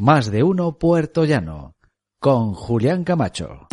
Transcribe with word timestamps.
Más 0.00 0.30
de 0.30 0.42
uno 0.42 0.78
Puerto 0.78 1.26
Llano, 1.26 1.74
con 2.18 2.54
Julián 2.54 3.04
Camacho. 3.04 3.68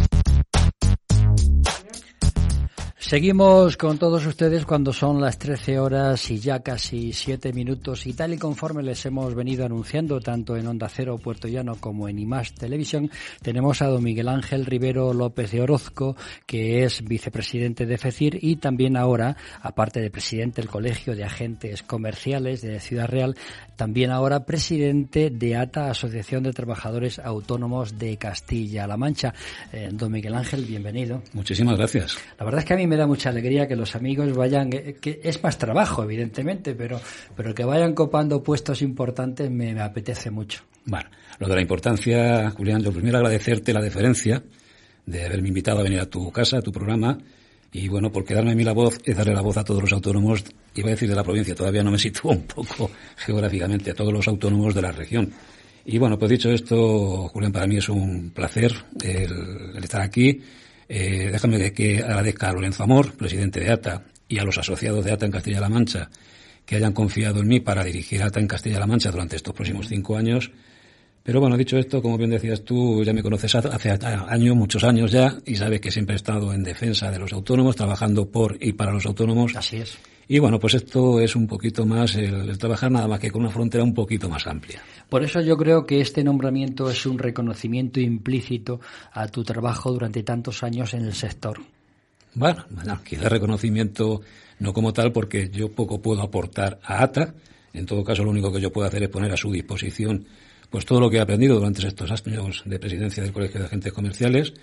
Seguimos 3.07 3.77
con 3.77 3.97
todos 3.97 4.25
ustedes 4.25 4.65
cuando 4.65 4.91
son 4.91 5.21
las 5.21 5.39
13 5.39 5.79
horas 5.79 6.29
y 6.29 6.39
ya 6.39 6.59
casi 6.59 7.13
7 7.13 7.53
minutos 7.53 8.05
y 8.05 8.11
tal 8.11 8.33
y 8.33 8.37
conforme 8.37 8.83
les 8.83 9.05
hemos 9.05 9.33
venido 9.33 9.65
anunciando 9.65 10.19
tanto 10.19 10.57
en 10.57 10.67
Onda 10.67 10.89
Cero 10.89 11.17
Puerto 11.17 11.47
Llano 11.47 11.77
como 11.79 12.09
en 12.09 12.19
IMAS 12.19 12.55
Televisión, 12.55 13.09
tenemos 13.41 13.81
a 13.81 13.87
don 13.87 14.03
Miguel 14.03 14.27
Ángel 14.27 14.65
Rivero 14.65 15.13
López 15.13 15.51
de 15.51 15.61
Orozco, 15.61 16.17
que 16.45 16.83
es 16.83 17.01
vicepresidente 17.01 17.85
de 17.85 17.97
FECIR 17.97 18.39
y 18.41 18.57
también 18.57 18.97
ahora, 18.97 19.37
aparte 19.61 20.01
de 20.01 20.11
presidente 20.11 20.59
del 20.59 20.69
Colegio 20.69 21.15
de 21.15 21.23
Agentes 21.23 21.83
Comerciales 21.83 22.61
de 22.61 22.81
Ciudad 22.81 23.07
Real, 23.07 23.37
también 23.77 24.11
ahora 24.11 24.43
presidente 24.43 25.29
de 25.29 25.55
ATA, 25.55 25.91
Asociación 25.91 26.43
de 26.43 26.51
Trabajadores 26.51 27.19
Autónomos 27.19 27.97
de 27.97 28.17
Castilla-La 28.17 28.97
Mancha. 28.97 29.33
Eh, 29.71 29.87
don 29.93 30.11
Miguel 30.11 30.35
Ángel, 30.35 30.65
bienvenido. 30.65 31.21
Muchísimas 31.31 31.77
gracias. 31.77 32.17
La 32.37 32.43
verdad 32.43 32.59
es 32.59 32.65
que 32.65 32.73
a 32.73 32.77
mí 32.77 32.85
me 32.85 32.96
da 32.97 33.07
mucha 33.07 33.29
alegría 33.29 33.67
que 33.67 33.75
los 33.75 33.95
amigos 33.95 34.35
vayan, 34.35 34.69
eh, 34.73 34.97
que 34.99 35.21
es 35.23 35.41
más 35.43 35.57
trabajo, 35.57 36.03
evidentemente, 36.03 36.75
pero, 36.75 36.99
pero 37.35 37.53
que 37.53 37.63
vayan 37.63 37.93
copando 37.93 38.43
puestos 38.43 38.81
importantes 38.81 39.49
me, 39.49 39.79
apetece 39.79 40.31
mucho. 40.31 40.63
Bueno, 40.85 41.09
lo 41.39 41.47
de 41.47 41.55
la 41.55 41.61
importancia, 41.61 42.49
Julián, 42.51 42.83
lo 42.83 42.91
primero 42.91 43.17
agradecerte 43.17 43.73
la 43.73 43.81
deferencia 43.81 44.43
de 45.05 45.25
haberme 45.25 45.49
invitado 45.49 45.79
a 45.79 45.83
venir 45.83 45.99
a 45.99 46.05
tu 46.05 46.31
casa, 46.31 46.57
a 46.57 46.61
tu 46.61 46.71
programa, 46.71 47.17
y 47.71 47.87
bueno, 47.87 48.11
porque 48.11 48.33
darme 48.33 48.51
a 48.51 48.55
mí 48.55 48.63
la 48.63 48.73
voz 48.73 48.97
es 49.03 49.15
darle 49.15 49.33
la 49.33 49.41
voz 49.41 49.57
a 49.57 49.63
todos 49.63 49.81
los 49.81 49.93
autónomos, 49.93 50.43
iba 50.75 50.87
a 50.87 50.91
decir 50.91 51.09
de 51.09 51.15
la 51.15 51.23
provincia, 51.23 51.55
todavía 51.55 51.83
no 51.83 51.91
me 51.91 51.99
sitúo 51.99 52.31
un 52.31 52.43
poco 52.43 52.91
geográficamente, 53.17 53.91
a 53.91 53.93
todos 53.93 54.13
los 54.13 54.27
autónomos 54.27 54.73
de 54.73 54.81
la 54.81 54.91
región. 54.91 55.31
Y 55.89 55.97
bueno, 55.99 56.19
pues 56.19 56.31
dicho 56.31 56.49
esto, 56.49 57.29
Julián, 57.29 57.53
para 57.53 57.65
mí 57.65 57.77
es 57.77 57.87
un 57.87 58.31
placer 58.31 58.73
el 59.01 59.81
estar 59.81 60.01
aquí. 60.01 60.41
Eh, 60.89 61.29
déjame 61.31 61.73
que 61.73 61.99
agradezca 61.99 62.49
a 62.49 62.53
Lorenzo 62.53 62.83
Amor, 62.83 63.13
presidente 63.13 63.59
de 63.59 63.71
ATA, 63.71 64.03
y 64.27 64.39
a 64.39 64.43
los 64.43 64.57
asociados 64.57 65.05
de 65.05 65.11
ATA 65.11 65.25
en 65.25 65.31
Castilla-La 65.31 65.69
Mancha, 65.69 66.09
que 66.65 66.75
hayan 66.75 66.93
confiado 66.93 67.39
en 67.39 67.47
mí 67.47 67.59
para 67.59 67.83
dirigir 67.83 68.21
ATA 68.23 68.39
en 68.39 68.47
Castilla-La 68.47 68.87
Mancha 68.87 69.11
durante 69.11 69.35
estos 69.35 69.53
próximos 69.53 69.87
cinco 69.87 70.17
años. 70.17 70.51
Pero 71.23 71.41
bueno, 71.41 71.57
dicho 71.57 71.77
esto, 71.77 72.01
como 72.01 72.17
bien 72.17 72.29
decías 72.29 72.63
tú, 72.63 73.03
ya 73.03 73.11
me 73.11 73.21
conoces 73.21 73.53
hace 73.55 73.91
años, 73.91 74.55
muchos 74.55 74.83
años 74.83 75.11
ya, 75.11 75.37
y 75.45 75.55
sabes 75.55 75.81
que 75.81 75.91
siempre 75.91 76.15
he 76.15 76.17
estado 76.17 76.53
en 76.53 76.63
defensa 76.63 77.11
de 77.11 77.19
los 77.19 77.33
autónomos, 77.33 77.75
trabajando 77.75 78.29
por 78.31 78.57
y 78.61 78.73
para 78.73 78.93
los 78.93 79.05
autónomos. 79.05 79.55
Así 79.55 79.77
es. 79.77 79.97
Y 80.29 80.39
bueno, 80.39 80.59
pues 80.59 80.73
esto 80.73 81.21
es 81.21 81.35
un 81.35 81.47
poquito 81.47 81.85
más 81.85 82.15
el, 82.15 82.49
el, 82.49 82.57
trabajar 82.57 82.91
nada 82.91 83.07
más 83.07 83.19
que 83.19 83.31
con 83.31 83.43
una 83.43 83.51
frontera 83.51 83.83
un 83.83 83.93
poquito 83.93 84.29
más 84.29 84.45
amplia. 84.45 84.81
Por 85.07 85.23
eso 85.23 85.39
yo 85.39 85.55
creo 85.55 85.85
que 85.85 86.01
este 86.01 86.23
nombramiento 86.23 86.89
es 86.89 87.05
un 87.05 87.17
reconocimiento 87.17 87.99
implícito 87.99 88.81
a 89.13 89.27
tu 89.27 89.43
trabajo 89.43 89.91
durante 89.91 90.23
tantos 90.23 90.63
años 90.63 90.93
en 90.93 91.05
el 91.05 91.13
sector. 91.13 91.59
Bueno, 92.33 92.65
bueno 92.69 92.99
quizás 93.03 93.31
reconocimiento 93.31 94.21
no 94.59 94.73
como 94.73 94.91
tal 94.91 95.11
porque 95.11 95.49
yo 95.49 95.71
poco 95.71 96.01
puedo 96.01 96.21
aportar 96.21 96.79
a 96.83 97.03
ATA. 97.03 97.33
En 97.73 97.85
todo 97.85 98.03
caso, 98.03 98.23
lo 98.23 98.31
único 98.31 98.51
que 98.51 98.59
yo 98.59 98.71
puedo 98.71 98.87
hacer 98.87 99.03
es 99.03 99.09
poner 99.09 99.31
a 99.31 99.37
su 99.37 99.51
disposición 99.51 100.25
pues 100.69 100.85
todo 100.85 100.99
lo 100.99 101.09
que 101.09 101.17
he 101.17 101.21
aprendido 101.21 101.55
durante 101.55 101.87
estos 101.87 102.11
años 102.11 102.63
de 102.65 102.79
presidencia 102.79 103.23
del 103.23 103.31
Colegio 103.31 103.61
de 103.61 103.67
Agentes 103.67 103.93
Comerciales 103.93 104.53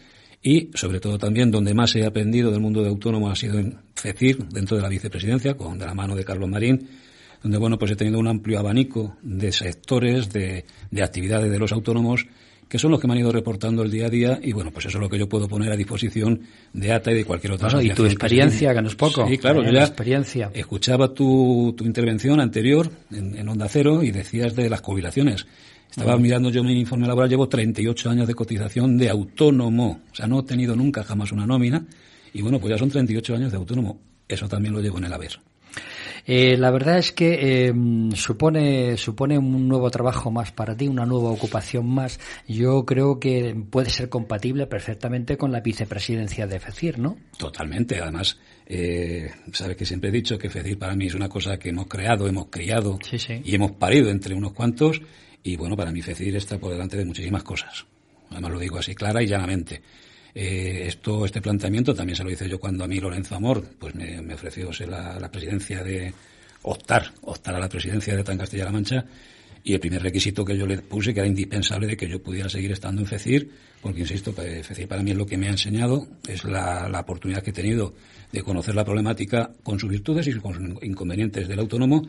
y, 0.45 0.71
sobre 0.75 1.01
todo, 1.01 1.19
también 1.19 1.51
donde 1.51 1.73
más 1.73 1.97
he 1.97 2.05
aprendido 2.05 2.51
del 2.51 2.61
mundo 2.61 2.83
de 2.83 2.91
autónomo 2.91 3.31
ha 3.31 3.35
sido 3.35 3.59
en 3.59 3.79
FECIR, 3.97 4.47
dentro 4.51 4.77
de 4.77 4.83
la 4.83 4.91
vicepresidencia, 4.91 5.55
con 5.55 5.79
de 5.79 5.87
la 5.87 5.95
mano 5.95 6.15
de 6.15 6.23
Carlos 6.23 6.51
Marín, 6.51 6.87
donde, 7.43 7.57
bueno, 7.57 7.79
pues 7.79 7.91
he 7.93 7.97
tenido 7.97 8.19
un 8.19 8.29
amplio 8.29 8.59
abanico 8.59 9.17
de 9.23 9.51
sectores, 9.53 10.31
de, 10.31 10.67
de 10.91 11.03
actividades 11.03 11.51
de 11.51 11.59
los 11.59 11.73
autónomos, 11.73 12.27
que 12.69 12.79
son 12.79 12.91
los 12.91 13.01
que 13.01 13.07
me 13.07 13.15
han 13.15 13.21
ido 13.21 13.33
reportando 13.33 13.83
el 13.83 13.91
día 13.91 14.07
a 14.07 14.11
día 14.11 14.41
y 14.43 14.53
bueno, 14.53 14.71
pues 14.71 14.87
eso 14.87 14.99
es 14.99 15.03
lo 15.03 15.09
que 15.09 15.19
yo 15.19 15.29
puedo 15.29 15.49
poner 15.49 15.73
a 15.73 15.77
disposición 15.77 16.41
de 16.73 16.93
ATA 16.93 17.13
y 17.13 17.15
de 17.15 17.25
cualquier 17.25 17.53
otra 17.53 17.69
bueno, 17.69 17.83
y 17.83 17.95
tu 17.95 18.05
experiencia, 18.05 18.71
que, 18.71 18.77
que 18.77 18.83
no 18.83 18.89
es 18.89 18.97
poco. 18.97 19.27
Sí, 19.29 19.39
claro, 19.39 19.63
yo 19.63 19.71
ya 19.71 19.81
experiencia. 19.85 20.51
escuchaba 20.53 21.15
tu, 21.15 21.75
tu 21.77 21.85
intervención 21.85 22.41
anterior 22.41 22.91
en, 23.11 23.37
en 23.37 23.49
Onda 23.49 23.69
Cero 23.69 24.03
y 24.03 24.11
decías 24.11 24.55
de 24.57 24.69
las 24.69 24.81
jubilaciones. 24.81 25.47
Estaba 25.91 26.17
mirando 26.17 26.51
yo 26.51 26.65
mi 26.65 26.79
informe 26.79 27.07
laboral, 27.07 27.31
llevo 27.31 27.49
38 27.49 28.11
años 28.11 28.27
de 28.27 28.35
cotización 28.35 28.99
de 28.99 29.09
autónomo. 29.09 30.01
O 30.11 30.15
sea, 30.15 30.27
no 30.27 30.41
he 30.41 30.43
tenido 30.43 30.75
nunca 30.75 31.05
jamás 31.05 31.31
una 31.31 31.47
nómina. 31.47 31.87
Y 32.33 32.43
bueno, 32.43 32.59
pues 32.59 32.73
ya 32.73 32.79
son 32.79 32.91
38 32.91 33.35
años 33.37 33.53
de 33.53 33.59
autónomo. 33.59 34.01
Eso 34.27 34.49
también 34.49 34.75
lo 34.75 34.81
llevo 34.81 34.99
en 34.99 35.05
el 35.05 35.13
haber. 35.13 35.39
Eh, 36.27 36.57
la 36.57 36.71
verdad 36.71 36.99
es 36.99 37.13
que 37.13 37.69
eh, 37.69 37.75
supone, 38.15 38.97
supone 38.97 39.37
un 39.37 39.69
nuevo 39.69 39.91
trabajo 39.91 40.31
más 40.31 40.53
para 40.53 40.77
ti, 40.77 40.89
una 40.89 41.05
nueva 41.05 41.31
ocupación 41.31 41.87
más. 41.87 42.19
Yo 42.49 42.85
creo 42.85 43.21
que 43.21 43.55
puede 43.71 43.91
ser 43.91 44.09
compatible 44.09 44.67
perfectamente 44.67 45.37
con 45.37 45.53
la 45.53 45.61
vicepresidencia 45.61 46.47
de 46.47 46.61
FECIR, 46.61 46.99
¿no? 46.99 47.19
Totalmente. 47.37 48.01
Además, 48.01 48.39
eh, 48.67 49.31
sabes 49.53 49.77
que 49.77 49.85
siempre 49.85 50.09
he 50.09 50.13
dicho 50.13 50.39
que 50.39 50.49
FECIR 50.49 50.79
para 50.79 50.97
mí 50.97 51.07
es 51.07 51.15
una 51.15 51.29
cosa 51.29 51.59
que 51.59 51.69
hemos 51.69 51.87
creado, 51.87 52.27
hemos 52.27 52.47
criado 52.47 52.99
sí, 53.03 53.19
sí. 53.19 53.43
y 53.45 53.55
hemos 53.55 53.73
parido 53.73 54.11
entre 54.11 54.35
unos 54.35 54.53
cuantos. 54.53 55.03
Y 55.47 55.57
bueno, 55.57 55.77
para 55.77 55.93
mí 55.93 56.01
FECIR 56.01 56.37
está 56.37 56.59
por 56.59 56.73
delante 56.73 56.97
de 56.97 57.05
muchísimas 57.05 57.45
cosas. 57.45 57.85
Además 58.31 58.51
lo 58.51 58.59
digo 58.59 58.79
así 58.79 58.95
clara 58.95 59.23
y 59.23 59.27
llanamente. 59.27 59.81
Eh, 60.35 60.85
esto, 60.87 61.27
este 61.27 61.43
planteamiento 61.43 61.95
también 61.95 62.17
se 62.17 62.25
lo 62.25 62.31
hice 62.31 62.49
yo 62.49 62.59
cuando 62.59 62.83
a 62.83 62.89
mí 62.89 62.99
Lorenzo 62.99 63.37
Amor 63.37 63.63
pues 63.79 63.95
me, 63.95 64.35
ofreció 64.35 64.71
la, 64.89 65.31
presidencia 65.31 65.85
de 65.85 66.13
optar, 66.63 67.13
optar 67.21 67.55
a 67.55 67.61
la 67.61 67.69
presidencia 67.69 68.17
de 68.17 68.25
TAN 68.25 68.39
Castilla-La 68.39 68.73
Mancha 68.73 69.05
y 69.63 69.75
el 69.75 69.81
primer 69.81 70.03
requisito 70.03 70.45
que 70.45 70.57
yo 70.57 70.67
le 70.67 70.79
puse 70.79 71.13
que 71.13 71.21
era 71.21 71.29
indispensable 71.29 71.87
de 71.87 71.97
que 71.97 72.09
yo 72.09 72.23
pudiera 72.23 72.49
seguir 72.49 72.73
estando 72.73 73.03
en 73.03 73.07
FECIR, 73.07 73.49
porque 73.81 74.01
insisto, 74.01 74.33
FECIR 74.33 74.89
para 74.89 75.03
mí 75.03 75.13
es 75.13 75.17
lo 75.17 75.27
que 75.27 75.37
me 75.37 75.49
ha 75.49 75.51
enseñado, 75.51 76.09
es 76.27 76.43
la, 76.45 76.89
la 76.89 77.01
oportunidad 77.01 77.43
que 77.43 77.51
he 77.51 77.55
tenido 77.55 77.95
de 78.33 78.43
conocer 78.43 78.75
la 78.75 78.85
problemática 78.85 79.53
con 79.63 79.79
sus 79.79 79.91
virtudes 79.91 80.27
y 80.27 80.33
con 80.33 80.55
sus 80.55 80.83
inconvenientes 80.83 81.47
del 81.47 81.61
autónomo 81.61 82.03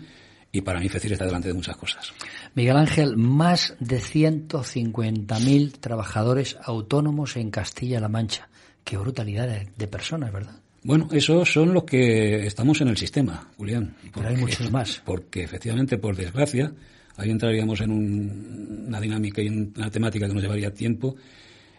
y 0.51 0.61
para 0.61 0.79
mí 0.79 0.87
FECIR 0.87 1.13
está 1.13 1.25
delante 1.25 1.49
de 1.49 1.53
muchas 1.53 1.75
cosas. 1.75 2.13
Miguel 2.53 2.77
Ángel, 2.77 3.17
más 3.17 3.75
de 3.79 3.97
150.000 3.97 5.79
trabajadores 5.79 6.57
autónomos 6.63 7.35
en 7.35 7.51
Castilla-La 7.51 8.07
Mancha. 8.07 8.47
Qué 8.83 8.97
brutalidad 8.97 9.47
de, 9.47 9.67
de, 9.75 9.87
personas, 9.87 10.31
¿verdad? 10.31 10.55
Bueno, 10.83 11.09
esos 11.11 11.51
son 11.51 11.73
los 11.73 11.83
que 11.83 12.45
estamos 12.45 12.79
en 12.81 12.89
el 12.89 12.97
sistema, 12.97 13.49
Julián. 13.57 13.95
Porque, 13.95 14.11
Pero 14.13 14.29
hay 14.29 14.37
muchos 14.37 14.71
más. 14.71 15.01
Porque 15.03 15.43
efectivamente, 15.43 15.97
por 15.97 16.15
desgracia, 16.15 16.71
ahí 17.17 17.31
entraríamos 17.31 17.81
en 17.81 17.91
un, 17.91 18.85
una 18.87 19.01
dinámica 19.01 19.41
y 19.41 19.47
una 19.47 19.89
temática 19.89 20.27
que 20.27 20.33
nos 20.33 20.43
llevaría 20.43 20.73
tiempo. 20.73 21.15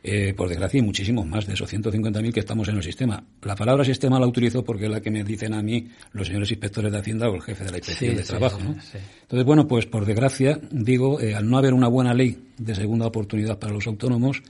Eh, 0.08 0.34
por 0.34 0.48
desgracia, 0.48 0.78
hay 0.78 0.86
muchísimos 0.86 1.26
más 1.26 1.48
de 1.48 1.54
esos 1.54 1.68
150.000 1.68 2.32
que 2.32 2.38
estamos 2.38 2.68
en 2.68 2.76
el 2.76 2.82
sistema. 2.84 3.24
La 3.42 3.56
palabra 3.56 3.84
sistema 3.84 4.20
la 4.20 4.28
utilizo 4.28 4.62
porque 4.62 4.84
es 4.84 4.90
la 4.92 5.00
que 5.00 5.10
me 5.10 5.24
dicen 5.24 5.52
a 5.52 5.60
mí 5.64 5.88
los 6.12 6.28
señores 6.28 6.48
inspectores 6.52 6.92
de 6.92 6.98
Hacienda 6.98 7.28
o 7.28 7.34
el 7.34 7.42
jefe 7.42 7.64
de 7.64 7.72
la 7.72 7.78
inspección 7.78 8.12
sí, 8.12 8.16
de 8.16 8.22
sí, 8.22 8.28
trabajo. 8.28 8.60
sí, 8.60 8.64
¿no? 8.66 8.76
Entonces, 9.22 9.44
bueno, 9.44 9.66
pues 9.66 9.86
por 9.86 10.06
desgracia, 10.06 10.60
digo, 10.70 11.20
eh, 11.20 11.34
al 11.34 11.50
no 11.50 11.58
haber 11.58 11.74
una 11.74 11.88
buena 11.88 12.14
ley 12.14 12.38
de 12.56 12.76
segunda 12.76 13.04
oportunidad 13.06 13.58
para 13.58 13.72
los 13.72 13.88
autónomos, 13.88 14.44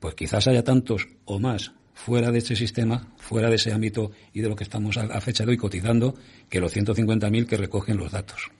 pues 0.00 0.16
quizás 0.16 0.48
haya 0.48 0.64
tantos 0.64 1.06
o 1.26 1.38
más 1.38 1.70
fuera 1.94 2.32
de 2.32 2.38
ese 2.38 2.56
sistema, 2.56 3.06
fuera 3.18 3.48
de 3.50 3.54
ese 3.54 3.72
ámbito 3.72 4.10
y 4.32 4.40
de 4.40 4.48
lo 4.48 4.56
que 4.56 4.64
estamos 4.64 4.96
a, 4.96 5.02
a 5.02 5.20
fecha 5.20 5.44
de 5.44 5.52
hoy 5.52 5.56
cotizando, 5.58 6.16
que 6.50 6.58
los 6.58 6.76
150.000 6.76 7.46
que 7.46 7.56
recogen 7.56 7.98
los 7.98 8.10
datos. 8.10 8.50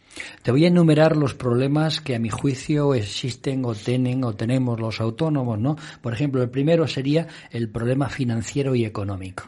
Te 0.43 0.51
voy 0.51 0.65
a 0.65 0.69
enumerar 0.69 1.17
los 1.17 1.35
problemas 1.35 2.01
que 2.01 2.15
a 2.15 2.19
mi 2.19 2.29
juicio 2.29 2.95
existen 2.95 3.65
o 3.65 3.75
tienen 3.75 4.25
o 4.25 4.35
tenemos 4.35 4.81
los 4.81 5.01
autónomos, 5.01 5.59
¿no? 5.59 5.77
Por 6.01 6.13
ejemplo, 6.13 6.43
el 6.43 6.51
primero 6.51 6.87
sería 6.87 7.27
el 7.51 7.69
problema 7.69 8.09
financiero 8.09 8.75
y 8.75 8.85
económico. 8.85 9.45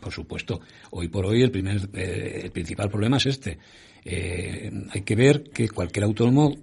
Por 0.00 0.12
supuesto. 0.12 0.60
Hoy 0.90 1.08
por 1.08 1.26
hoy 1.26 1.42
el 1.42 1.50
primer, 1.50 1.88
eh, 1.92 2.42
el 2.44 2.50
principal 2.50 2.88
problema 2.88 3.18
es 3.18 3.26
este. 3.26 3.58
Eh, 4.04 4.70
hay 4.90 5.02
que 5.02 5.14
ver 5.14 5.44
que 5.50 5.68
cualquier 5.68 6.04
autónomo 6.04 6.56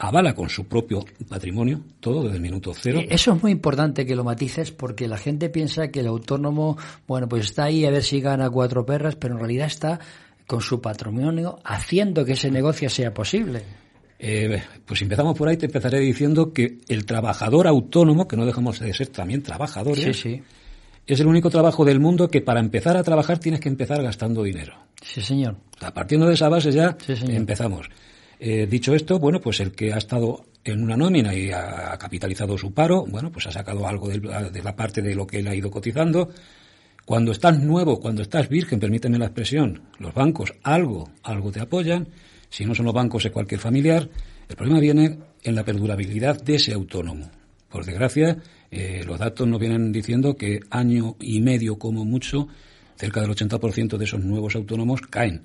avala 0.00 0.34
con 0.34 0.48
su 0.48 0.66
propio 0.66 1.04
patrimonio 1.28 1.82
todo 2.00 2.24
desde 2.24 2.36
el 2.36 2.42
minuto 2.42 2.72
cero. 2.74 3.02
Eso 3.08 3.34
es 3.34 3.42
muy 3.42 3.52
importante 3.52 4.06
que 4.06 4.16
lo 4.16 4.24
matices 4.24 4.72
porque 4.72 5.06
la 5.06 5.18
gente 5.18 5.50
piensa 5.50 5.88
que 5.88 6.00
el 6.00 6.06
autónomo, 6.06 6.78
bueno, 7.06 7.28
pues 7.28 7.44
está 7.44 7.64
ahí 7.64 7.84
a 7.84 7.90
ver 7.90 8.02
si 8.02 8.20
gana 8.20 8.48
cuatro 8.48 8.86
perras, 8.86 9.16
pero 9.16 9.34
en 9.34 9.40
realidad 9.40 9.66
está 9.66 10.00
con 10.50 10.60
su 10.60 10.80
patrimonio 10.80 11.60
haciendo 11.62 12.24
que 12.24 12.32
ese 12.32 12.50
negocio 12.50 12.90
sea 12.90 13.14
posible? 13.14 13.62
Eh, 14.18 14.60
pues 14.84 15.00
empezamos 15.00 15.38
por 15.38 15.48
ahí, 15.48 15.56
te 15.56 15.66
empezaré 15.66 16.00
diciendo 16.00 16.52
que 16.52 16.78
el 16.88 17.06
trabajador 17.06 17.68
autónomo, 17.68 18.26
que 18.26 18.36
no 18.36 18.44
dejamos 18.44 18.80
de 18.80 18.92
ser 18.92 19.06
también 19.06 19.44
trabajadores, 19.44 20.18
sí, 20.18 20.42
es 21.06 21.20
el 21.20 21.28
único 21.28 21.50
trabajo 21.50 21.84
del 21.84 22.00
mundo 22.00 22.26
que 22.26 22.40
para 22.40 22.58
empezar 22.58 22.96
a 22.96 23.04
trabajar 23.04 23.38
tienes 23.38 23.60
que 23.60 23.68
empezar 23.68 24.02
gastando 24.02 24.42
dinero. 24.42 24.74
Sí, 25.00 25.20
señor. 25.20 25.56
O 25.76 25.78
sea, 25.78 25.94
partiendo 25.94 26.26
de 26.26 26.34
esa 26.34 26.48
base 26.48 26.72
ya 26.72 26.96
Sí, 26.98 27.14
empezamos. 27.28 27.88
Eh, 28.40 28.66
dicho 28.66 28.92
esto, 28.92 29.20
bueno, 29.20 29.40
pues 29.40 29.60
el 29.60 29.70
que 29.70 29.92
ha 29.92 29.98
estado 29.98 30.46
en 30.64 30.82
una 30.82 30.96
nómina 30.96 31.32
y 31.32 31.52
ha 31.52 31.96
capitalizado 31.96 32.58
su 32.58 32.74
paro, 32.74 33.04
bueno, 33.06 33.30
pues 33.30 33.46
ha 33.46 33.52
sacado 33.52 33.86
algo 33.86 34.08
de, 34.08 34.18
de 34.18 34.62
la 34.64 34.74
parte 34.74 35.00
de 35.00 35.14
lo 35.14 35.28
que 35.28 35.38
él 35.38 35.46
ha 35.46 35.54
ido 35.54 35.70
cotizando. 35.70 36.30
Cuando 37.04 37.32
estás 37.32 37.58
nuevo, 37.60 38.00
cuando 38.00 38.22
estás 38.22 38.48
virgen, 38.48 38.78
permíteme 38.78 39.18
la 39.18 39.26
expresión, 39.26 39.82
los 39.98 40.14
bancos 40.14 40.52
algo, 40.62 41.10
algo 41.22 41.50
te 41.50 41.60
apoyan. 41.60 42.08
Si 42.48 42.64
no 42.64 42.74
son 42.74 42.86
los 42.86 42.94
bancos, 42.94 43.24
es 43.24 43.32
cualquier 43.32 43.60
familiar. 43.60 44.08
El 44.48 44.56
problema 44.56 44.80
viene 44.80 45.18
en 45.42 45.54
la 45.54 45.64
perdurabilidad 45.64 46.42
de 46.42 46.56
ese 46.56 46.72
autónomo. 46.72 47.30
Por 47.68 47.84
desgracia, 47.84 48.36
eh, 48.70 49.02
los 49.06 49.18
datos 49.18 49.46
nos 49.46 49.60
vienen 49.60 49.92
diciendo 49.92 50.36
que 50.36 50.60
año 50.70 51.16
y 51.20 51.40
medio 51.40 51.78
como 51.78 52.04
mucho, 52.04 52.48
cerca 52.96 53.20
del 53.20 53.30
80% 53.30 53.96
de 53.96 54.04
esos 54.04 54.22
nuevos 54.22 54.54
autónomos 54.54 55.00
caen. 55.02 55.42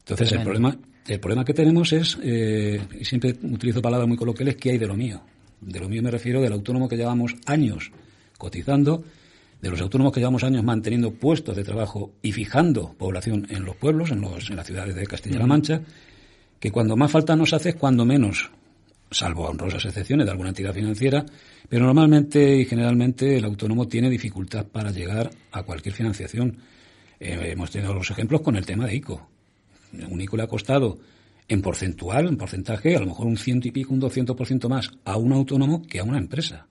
Entonces, 0.00 0.32
el 0.32 0.42
problema, 0.42 0.76
el 1.08 1.20
problema 1.20 1.44
que 1.44 1.54
tenemos 1.54 1.92
es, 1.92 2.18
eh, 2.22 2.80
y 3.00 3.04
siempre 3.04 3.34
utilizo 3.42 3.80
palabras 3.80 4.06
muy 4.06 4.16
coloquiales, 4.16 4.56
¿qué 4.56 4.70
hay 4.70 4.78
de 4.78 4.86
lo 4.86 4.94
mío? 4.94 5.22
De 5.60 5.80
lo 5.80 5.88
mío 5.88 6.02
me 6.02 6.10
refiero 6.10 6.40
del 6.40 6.52
autónomo 6.52 6.88
que 6.88 6.96
llevamos 6.96 7.34
años 7.46 7.90
cotizando, 8.38 9.02
de 9.60 9.70
los 9.70 9.80
autónomos 9.80 10.12
que 10.12 10.20
llevamos 10.20 10.44
años 10.44 10.62
manteniendo 10.62 11.12
puestos 11.12 11.56
de 11.56 11.64
trabajo 11.64 12.12
y 12.22 12.32
fijando 12.32 12.94
población 12.94 13.46
en 13.50 13.64
los 13.64 13.76
pueblos, 13.76 14.10
en, 14.10 14.20
los, 14.20 14.50
en 14.50 14.56
las 14.56 14.66
ciudades 14.66 14.94
de 14.94 15.06
Castilla-La 15.06 15.46
Mancha, 15.46 15.80
que 16.60 16.70
cuando 16.70 16.96
más 16.96 17.10
falta 17.10 17.36
nos 17.36 17.52
hace 17.52 17.70
es 17.70 17.74
cuando 17.76 18.04
menos, 18.04 18.50
salvo 19.10 19.44
honrosas 19.48 19.84
excepciones 19.84 20.26
de 20.26 20.32
alguna 20.32 20.50
entidad 20.50 20.74
financiera, 20.74 21.24
pero 21.68 21.86
normalmente 21.86 22.56
y 22.56 22.64
generalmente 22.64 23.36
el 23.36 23.44
autónomo 23.44 23.86
tiene 23.88 24.10
dificultad 24.10 24.66
para 24.66 24.90
llegar 24.90 25.30
a 25.52 25.62
cualquier 25.62 25.94
financiación. 25.94 26.58
Eh, 27.18 27.52
hemos 27.52 27.70
tenido 27.70 27.94
los 27.94 28.10
ejemplos 28.10 28.42
con 28.42 28.56
el 28.56 28.66
tema 28.66 28.86
de 28.86 28.96
ICO. 28.96 29.28
Un 30.10 30.20
ICO 30.20 30.36
le 30.36 30.42
ha 30.42 30.48
costado 30.48 30.98
en 31.48 31.62
porcentual, 31.62 32.28
en 32.28 32.36
porcentaje, 32.36 32.96
a 32.96 33.00
lo 33.00 33.06
mejor 33.06 33.26
un 33.26 33.36
ciento 33.36 33.68
y 33.68 33.70
pico, 33.70 33.94
un 33.94 34.00
200% 34.00 34.68
más 34.68 34.90
a 35.04 35.16
un 35.16 35.32
autónomo 35.32 35.82
que 35.82 36.00
a 36.00 36.04
una 36.04 36.18
empresa. 36.18 36.66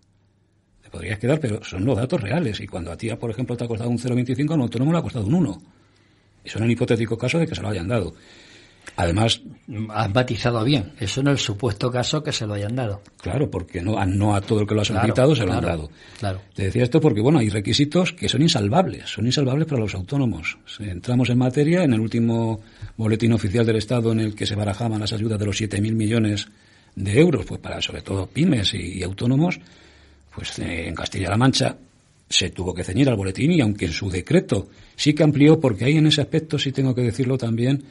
Te 0.86 0.92
podrías 0.92 1.18
quedar, 1.18 1.40
pero 1.40 1.64
son 1.64 1.84
los 1.84 1.98
datos 1.98 2.22
reales. 2.22 2.60
Y 2.62 2.68
cuando 2.68 2.92
a 2.92 2.96
ti, 2.98 3.10
por 3.16 3.32
ejemplo, 3.32 3.58
te 3.58 3.64
ha 3.66 3.68
costado 3.68 3.90
un 3.90 3.98
0,25, 3.98 4.52
a 4.52 4.54
un 4.54 4.62
autónomo 4.62 4.92
le 4.94 5.00
ha 5.00 5.02
costado 5.02 5.26
un 5.26 5.34
1. 5.34 5.62
Eso 6.44 6.60
en 6.60 6.66
el 6.66 6.72
hipotético 6.72 7.18
caso 7.18 7.40
de 7.40 7.48
que 7.48 7.56
se 7.56 7.62
lo 7.64 7.70
hayan 7.70 7.88
dado. 7.88 8.14
Además, 8.98 9.42
Has 9.90 10.14
batizado 10.14 10.64
bien. 10.64 10.94
Eso 11.00 11.20
en 11.22 11.28
el 11.28 11.40
supuesto 11.40 11.90
caso 11.92 12.22
que 12.22 12.32
se 12.32 12.46
lo 12.46 12.54
hayan 12.54 12.76
dado. 12.76 13.02
claro, 13.20 13.50
porque 13.50 13.82
no, 13.82 13.98
a- 13.98 14.06
no 14.06 14.36
a 14.36 14.42
todo 14.42 14.62
el 14.62 14.68
que 14.68 14.76
lo 14.76 14.82
ha 14.82 14.86
solicitado 14.86 15.36
se 15.36 15.44
lo 15.44 15.54
han 15.54 15.62
dado. 15.66 15.90
Claro. 16.20 16.40
Te 16.54 16.66
decía 16.66 16.84
esto 16.84 17.02
porque, 17.02 17.20
bueno, 17.20 17.40
hay 17.40 17.50
requisitos 17.50 18.14
que 18.14 18.30
son 18.30 18.44
insalvables, 18.44 19.10
son 19.10 19.26
insalvables 19.26 19.68
para 19.68 19.82
los 19.82 19.96
autónomos. 19.96 20.60
Si 20.68 20.84
Entramos 20.84 21.30
en 21.32 21.40
materia 21.40 21.84
en 21.84 21.94
el 21.94 22.00
último 22.00 22.62
boletín 22.96 23.34
oficial 23.34 23.66
del 23.66 23.78
Estado 23.78 24.12
en 24.12 24.20
el 24.20 24.36
que 24.36 24.46
se 24.46 24.54
barajaban 24.56 25.00
las 25.02 25.12
ayudas 25.14 25.40
de 25.40 25.46
los 25.48 25.60
7.000 25.60 25.94
millones 25.94 26.48
de 26.96 27.20
euros, 27.20 27.44
pues 27.48 27.60
para 27.60 27.82
sobre 27.82 28.04
todo 28.04 28.28
pymes 28.28 28.76
y, 28.76 29.00
y 29.00 29.04
autónomos, 29.04 29.60
pues 30.36 30.60
eh, 30.60 30.88
en 30.88 30.96
Castilla-La 30.96 31.38
Mancha 31.38 31.78
se 32.28 32.50
tuvo 32.50 32.74
que 32.74 32.84
ceñir 32.84 33.08
al 33.10 33.16
boletín 33.16 33.52
y 33.52 33.62
aunque 33.62 33.86
en 33.86 33.92
su 33.92 34.10
decreto 34.10 34.68
sí 34.96 35.14
que 35.14 35.24
amplió, 35.24 35.60
porque 35.60 35.86
ahí 35.86 35.98
en 35.98 36.08
ese 36.08 36.22
aspecto 36.22 36.60
sí 36.60 36.72
tengo 36.72 36.94
que 36.94 37.02
decirlo 37.02 37.38
también, 37.38 37.84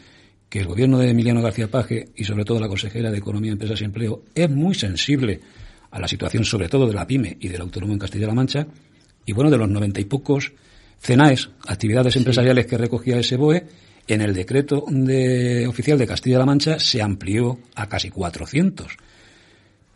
que 0.48 0.60
el 0.60 0.66
gobierno 0.66 0.98
de 0.98 1.10
Emiliano 1.10 1.42
García 1.42 1.70
Paje 1.70 2.08
y 2.14 2.24
sobre 2.24 2.44
todo 2.44 2.60
la 2.60 2.68
consejera 2.68 3.10
de 3.10 3.18
Economía, 3.18 3.52
Empresas 3.52 3.80
y 3.80 3.84
Empleo 3.84 4.22
es 4.34 4.50
muy 4.50 4.74
sensible 4.74 5.40
a 5.90 5.98
la 5.98 6.08
situación 6.08 6.44
sobre 6.44 6.68
todo 6.68 6.86
de 6.86 6.94
la 6.94 7.06
pyme 7.06 7.36
y 7.40 7.48
del 7.48 7.60
autónomo 7.60 7.92
en 7.92 7.98
Castilla-La 7.98 8.34
Mancha 8.34 8.66
y 9.24 9.32
bueno, 9.32 9.50
de 9.50 9.58
los 9.58 9.68
noventa 9.68 10.00
y 10.00 10.04
pocos 10.04 10.52
CENAES, 11.00 11.50
actividades 11.66 12.16
empresariales 12.16 12.66
que 12.66 12.78
recogía 12.78 13.18
ese 13.18 13.36
BOE, 13.36 13.66
en 14.06 14.20
el 14.20 14.34
decreto 14.34 14.84
de, 14.88 15.66
oficial 15.66 15.98
de 15.98 16.06
Castilla-La 16.06 16.44
Mancha 16.44 16.78
se 16.78 17.00
amplió 17.00 17.58
a 17.74 17.88
casi 17.88 18.10
400. 18.10 18.96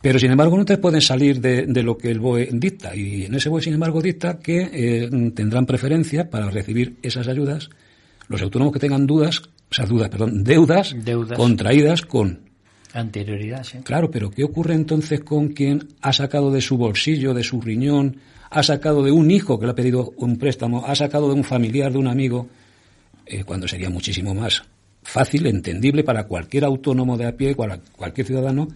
Pero, 0.01 0.19
sin 0.19 0.31
embargo, 0.31 0.57
no 0.57 0.65
te 0.65 0.79
pueden 0.79 1.01
salir 1.01 1.41
de, 1.41 1.67
de 1.67 1.83
lo 1.83 1.99
que 1.99 2.11
el 2.11 2.21
BOE 2.21 2.49
dicta. 2.53 2.95
Y 2.95 3.25
en 3.25 3.35
ese 3.35 3.49
BOE, 3.49 3.63
sin 3.63 3.75
embargo, 3.75 4.01
dicta 4.01 4.39
que 4.39 4.71
eh, 4.73 5.11
tendrán 5.35 5.67
preferencia 5.67 6.31
para 6.31 6.51
recibir 6.51 6.97
esas 7.03 7.27
ayudas 7.29 7.69
los 8.29 8.41
autónomos 8.43 8.73
que 8.75 8.79
tengan 8.79 9.07
dudas, 9.07 9.41
o 9.71 9.75
sea, 9.75 9.87
dudas, 9.87 10.09
perdón, 10.11 10.45
deudas, 10.45 10.95
Deudas. 11.05 11.37
contraídas 11.39 12.03
con 12.03 12.41
Anterioridad, 12.95 13.65
sí. 13.65 13.79
Claro, 13.85 14.11
pero 14.11 14.31
¿qué 14.31 14.45
ocurre 14.45 14.75
entonces 14.75 15.21
con 15.21 15.49
quien 15.49 15.89
ha 16.01 16.13
sacado 16.13 16.51
de 16.51 16.61
su 16.63 16.77
bolsillo, 16.79 17.35
de 17.35 17.43
su 17.45 17.61
riñón, 17.61 18.17
ha 18.51 18.63
sacado 18.63 19.03
de 19.03 19.11
un 19.13 19.31
hijo 19.31 19.59
que 19.59 19.67
le 19.67 19.73
ha 19.73 19.75
pedido 19.75 20.13
un 20.17 20.39
préstamo, 20.39 20.85
ha 20.87 20.95
sacado 20.95 21.29
de 21.29 21.35
un 21.35 21.45
familiar, 21.45 21.93
de 21.93 21.99
un 21.99 22.07
amigo, 22.09 22.49
eh, 23.27 23.45
cuando 23.45 23.69
sería 23.69 23.91
muchísimo 23.91 24.35
más 24.35 24.63
fácil, 25.03 25.47
entendible 25.47 26.03
para 26.03 26.25
cualquier 26.27 26.65
autónomo 26.65 27.17
de 27.19 27.27
a 27.27 27.37
pie, 27.37 27.55
cual- 27.55 27.81
cualquier 27.97 28.27
ciudadano, 28.27 28.69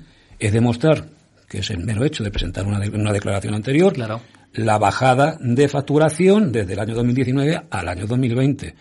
es 0.47 0.53
demostrar 0.53 1.07
que 1.49 1.59
es 1.59 1.71
el 1.71 1.79
mero 1.85 2.05
hecho 2.05 2.25
de 2.25 2.31
presentar 2.31 2.67
una, 2.67 2.79
de- 2.79 2.89
una 2.91 3.13
declaración 3.13 3.55
anterior, 3.55 3.93
Claro. 3.93 4.21
la 4.55 4.79
bajada 4.79 5.37
de 5.41 5.69
facturación 5.69 6.51
desde 6.53 6.73
el 6.73 6.79
año 6.81 6.95
2019 6.95 7.61
al 7.71 7.89
año 7.89 8.07
2020. 8.07 8.75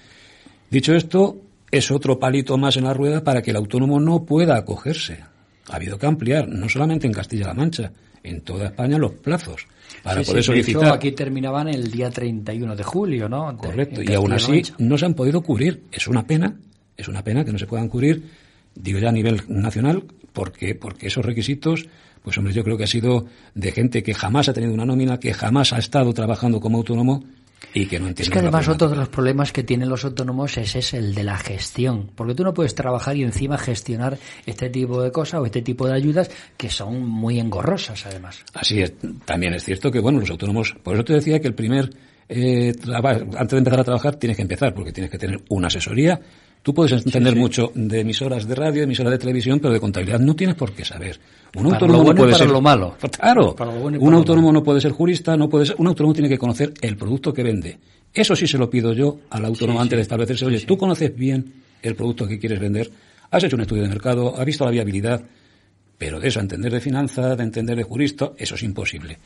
Dicho 0.70 0.94
esto, 0.94 1.42
es 1.70 1.92
otro 1.92 2.18
palito 2.20 2.58
más 2.58 2.78
en 2.78 2.86
la 2.86 2.94
rueda 2.94 3.24
para 3.24 3.42
que 3.42 3.52
el 3.52 3.58
autónomo 3.58 4.00
no 4.00 4.24
pueda 4.26 4.56
acogerse. 4.58 5.20
Ha 5.70 5.76
habido 5.76 5.98
que 5.98 6.06
ampliar, 6.06 6.48
no 6.48 6.68
solamente 6.70 7.08
en 7.08 7.14
Castilla-La 7.14 7.54
Mancha, 7.54 7.92
en 8.24 8.42
toda 8.42 8.66
España 8.68 8.98
los 8.98 9.14
plazos 9.14 9.66
para 10.04 10.24
Sí, 10.24 10.30
poder 10.32 10.44
sí, 10.44 10.52
de 10.54 10.60
hecho, 10.60 10.70
solicitar. 10.72 10.94
aquí 10.96 11.12
terminaban 11.12 11.68
el 11.68 11.90
día 11.92 12.10
31 12.10 12.76
de 12.76 12.84
julio, 12.84 13.28
¿no? 13.28 13.52
De- 13.52 13.58
Correcto. 13.58 14.02
Y 14.02 14.14
aún 14.14 14.32
así 14.32 14.62
no 14.78 14.98
se 14.98 15.06
han 15.06 15.14
podido 15.14 15.42
cubrir. 15.42 15.84
Es 15.92 16.08
una 16.08 16.26
pena, 16.26 16.56
es 16.96 17.08
una 17.08 17.24
pena 17.24 17.44
que 17.44 17.52
no 17.52 17.58
se 17.60 17.66
puedan 17.68 17.90
cubrir, 17.90 18.24
digo 18.76 19.00
ya 19.00 19.10
a 19.10 19.14
nivel 19.14 19.42
nacional, 19.48 20.04
porque, 20.34 20.76
porque 20.76 21.08
esos 21.08 21.26
requisitos, 21.26 21.88
pues 22.24 22.38
hombre, 22.38 22.54
yo 22.54 22.64
creo 22.64 22.78
que 22.78 22.86
ha 22.86 22.88
sido 22.88 23.26
de 23.56 23.72
gente 23.72 24.04
que 24.04 24.14
jamás 24.14 24.50
ha 24.50 24.54
tenido 24.54 24.74
una 24.74 24.86
nómina, 24.86 25.20
que 25.20 25.34
jamás 25.34 25.74
ha 25.74 25.78
estado 25.78 26.14
trabajando 26.14 26.60
como 26.60 26.78
autónomo 26.78 27.24
y 27.74 27.86
que 27.86 28.00
no 28.00 28.08
entiende. 28.08 28.24
Es 28.24 28.30
que 28.30 28.40
además 28.40 28.68
otro 28.68 28.90
de 28.90 28.96
los 28.96 29.10
problemas 29.10 29.52
que 29.52 29.64
tienen 29.64 29.90
los 29.90 30.04
autónomos 30.04 30.58
es, 30.58 30.76
es 30.76 30.94
el 30.94 31.14
de 31.14 31.24
la 31.24 31.38
gestión, 31.38 32.10
porque 32.16 32.34
tú 32.34 32.44
no 32.44 32.54
puedes 32.54 32.76
trabajar 32.76 33.16
y 33.16 33.24
encima 33.24 33.58
gestionar 33.58 34.18
este 34.46 34.70
tipo 34.70 35.02
de 35.02 35.12
cosas 35.12 35.42
o 35.42 35.46
este 35.46 35.62
tipo 35.62 35.88
de 35.88 35.94
ayudas 35.94 36.30
que 36.58 36.70
son 36.70 37.08
muy 37.08 37.40
engorrosas 37.40 38.06
además. 38.06 38.44
Así 38.54 38.82
es. 38.82 38.94
También 39.26 39.54
es 39.54 39.64
cierto 39.64 39.92
que, 39.92 40.00
bueno, 40.00 40.20
los 40.20 40.30
autónomos, 40.30 40.76
por 40.84 40.96
eso 40.96 41.04
te 41.04 41.14
decía 41.14 41.40
que 41.40 41.48
el 41.48 41.56
primer, 41.56 41.90
eh, 42.28 42.74
antes 42.94 43.52
de 43.52 43.58
empezar 43.58 43.80
a 43.80 43.84
trabajar 43.84 44.16
tienes 44.16 44.38
que 44.38 44.44
empezar, 44.44 44.74
porque 44.74 44.92
tienes 44.92 45.12
que 45.12 45.18
tener 45.18 45.42
una 45.50 45.68
asesoría. 45.68 46.20
Tú 46.64 46.74
puedes 46.76 46.92
entender 46.92 47.36
mucho 47.36 47.72
de 47.74 48.02
emisoras 48.02 48.48
de 48.48 48.54
radio, 48.54 48.84
emisoras 48.84 49.12
de 49.12 49.18
televisión, 49.18 49.60
pero 49.60 49.74
de 49.74 49.80
contabilidad 49.80 50.20
no 50.20 50.36
tienes 50.36 50.56
por 50.56 50.74
qué 50.74 50.86
saber. 50.86 51.20
Un 51.56 51.64
Para 51.64 51.76
autónomo 51.76 51.98
lo 51.98 52.04
bueno 52.04 52.06
no 52.06 52.12
y 52.12 52.22
puede 52.22 52.32
para 52.34 52.44
ser 52.44 52.52
lo 52.52 52.62
malo. 52.62 52.96
Claro. 53.20 53.56
Para 53.56 53.74
lo 53.74 53.80
bueno 53.80 53.98
y 53.98 54.04
un 54.04 54.12
lo 54.12 54.18
autónomo 54.18 54.52
no 54.54 54.64
puede 54.64 54.80
ser 54.80 54.92
jurista, 54.92 55.36
no 55.36 55.50
puede 55.50 55.66
ser. 55.66 55.76
Un 55.80 55.88
autónomo 55.88 56.14
tiene 56.14 56.30
que 56.30 56.38
conocer 56.38 56.74
el 56.82 56.98
producto 56.98 57.34
que 57.34 57.42
vende. 57.42 57.80
Eso 58.14 58.36
sí 58.36 58.46
se 58.46 58.60
lo 58.60 58.70
pido 58.70 58.94
yo 58.94 59.22
al 59.32 59.46
autónomo 59.46 59.80
Sí, 59.80 59.84
antes 59.84 59.98
de 59.98 60.02
establecerse. 60.04 60.46
Oye, 60.46 60.60
tú 60.62 60.78
conoces 60.78 61.16
bien 61.16 61.52
el 61.82 61.96
producto 61.96 62.28
que 62.28 62.38
quieres 62.38 62.60
vender, 62.60 62.92
has 63.32 63.44
hecho 63.44 63.56
un 63.56 63.64
estudio 63.64 63.84
de 63.84 63.90
mercado, 63.90 64.36
has 64.38 64.46
visto 64.46 64.64
la 64.64 64.72
viabilidad, 64.72 65.24
pero 65.98 66.20
de 66.20 66.28
eso, 66.28 66.40
a 66.40 66.44
entender 66.44 66.72
de 66.72 66.80
finanzas, 66.80 67.38
de 67.38 67.44
entender 67.44 67.76
de 67.76 67.84
jurista, 67.84 68.32
eso 68.38 68.56
es 68.56 68.64
imposible. 68.64 69.18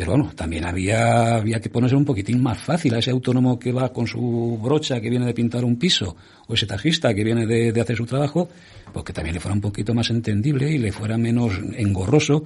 Pero 0.00 0.12
bueno, 0.12 0.30
también 0.34 0.64
había, 0.64 1.34
había 1.36 1.60
que 1.60 1.68
ponerse 1.68 1.94
un 1.94 2.06
poquitín 2.06 2.42
más 2.42 2.58
fácil 2.58 2.94
a 2.94 3.00
ese 3.00 3.10
autónomo 3.10 3.58
que 3.58 3.70
va 3.70 3.92
con 3.92 4.06
su 4.06 4.58
brocha 4.58 4.98
que 4.98 5.10
viene 5.10 5.26
de 5.26 5.34
pintar 5.34 5.62
un 5.62 5.76
piso, 5.76 6.16
o 6.48 6.54
ese 6.54 6.64
tajista 6.64 7.12
que 7.12 7.22
viene 7.22 7.44
de, 7.44 7.70
de 7.70 7.80
hacer 7.82 7.98
su 7.98 8.06
trabajo, 8.06 8.48
pues 8.94 9.04
que 9.04 9.12
también 9.12 9.34
le 9.34 9.40
fuera 9.40 9.54
un 9.54 9.60
poquito 9.60 9.92
más 9.92 10.08
entendible 10.08 10.70
y 10.70 10.78
le 10.78 10.90
fuera 10.90 11.18
menos 11.18 11.52
engorroso, 11.76 12.44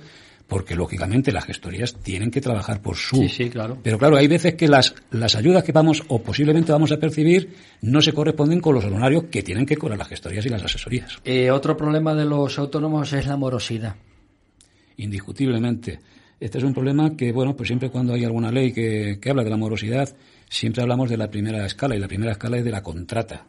porque 0.48 0.74
lógicamente 0.74 1.30
las 1.30 1.44
gestorías 1.44 1.94
tienen 1.94 2.32
que 2.32 2.40
trabajar 2.40 2.82
por 2.82 2.96
su. 2.96 3.18
Sí, 3.18 3.28
sí, 3.28 3.50
claro. 3.50 3.78
Pero 3.84 4.00
claro, 4.00 4.16
hay 4.16 4.26
veces 4.26 4.54
que 4.54 4.66
las, 4.66 4.92
las 5.12 5.36
ayudas 5.36 5.62
que 5.62 5.70
vamos 5.70 6.02
o 6.08 6.20
posiblemente 6.20 6.72
vamos 6.72 6.90
a 6.90 6.96
percibir 6.96 7.54
no 7.82 8.00
se 8.00 8.12
corresponden 8.12 8.58
con 8.58 8.74
los 8.74 8.84
honorarios 8.84 9.26
que 9.30 9.44
tienen 9.44 9.64
que 9.64 9.76
cobrar 9.76 9.96
las 9.96 10.08
gestorías 10.08 10.44
y 10.44 10.48
las 10.48 10.64
asesorías. 10.64 11.20
Eh, 11.24 11.52
otro 11.52 11.76
problema 11.76 12.16
de 12.16 12.24
los 12.24 12.58
autónomos 12.58 13.12
es 13.12 13.28
la 13.28 13.36
morosidad. 13.36 13.94
indiscutiblemente. 14.96 16.00
Este 16.44 16.58
es 16.58 16.64
un 16.64 16.74
problema 16.74 17.16
que, 17.16 17.32
bueno, 17.32 17.56
pues 17.56 17.68
siempre 17.68 17.88
cuando 17.88 18.12
hay 18.12 18.22
alguna 18.22 18.52
ley 18.52 18.70
que, 18.70 19.16
que 19.18 19.30
habla 19.30 19.42
de 19.42 19.48
la 19.48 19.56
morosidad, 19.56 20.14
siempre 20.46 20.82
hablamos 20.82 21.08
de 21.08 21.16
la 21.16 21.30
primera 21.30 21.64
escala, 21.64 21.96
y 21.96 21.98
la 21.98 22.06
primera 22.06 22.32
escala 22.32 22.58
es 22.58 22.64
de 22.66 22.70
la 22.70 22.82
contrata. 22.82 23.46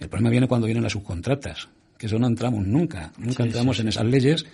El 0.00 0.08
problema 0.08 0.30
viene 0.30 0.48
cuando 0.48 0.66
vienen 0.66 0.82
las 0.82 0.90
subcontratas, 0.90 1.68
que 1.96 2.06
eso 2.06 2.18
no 2.18 2.26
entramos 2.26 2.66
nunca, 2.66 3.12
nunca 3.16 3.44
Sí, 3.44 3.48
entramos 3.48 3.78
en 3.78 3.86
esas 3.86 4.06
leyes, 4.06 4.44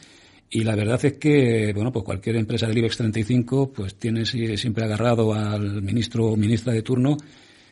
y 0.50 0.64
la 0.64 0.76
verdad 0.76 1.02
es 1.02 1.14
que, 1.14 1.73
bueno, 1.75 1.91
pues 1.91 2.05
cualquier 2.05 2.37
empresa 2.37 2.67
del 2.67 2.76
IBEX 2.76 2.99
35, 2.99 3.73
pues 3.73 3.95
tiene 3.95 4.26
siempre 4.26 4.85
agarrado 4.85 5.33
al 5.33 5.81
ministro 5.81 6.26
o 6.26 6.37
ministra 6.37 6.75
de 6.75 6.83
turno, 6.83 7.17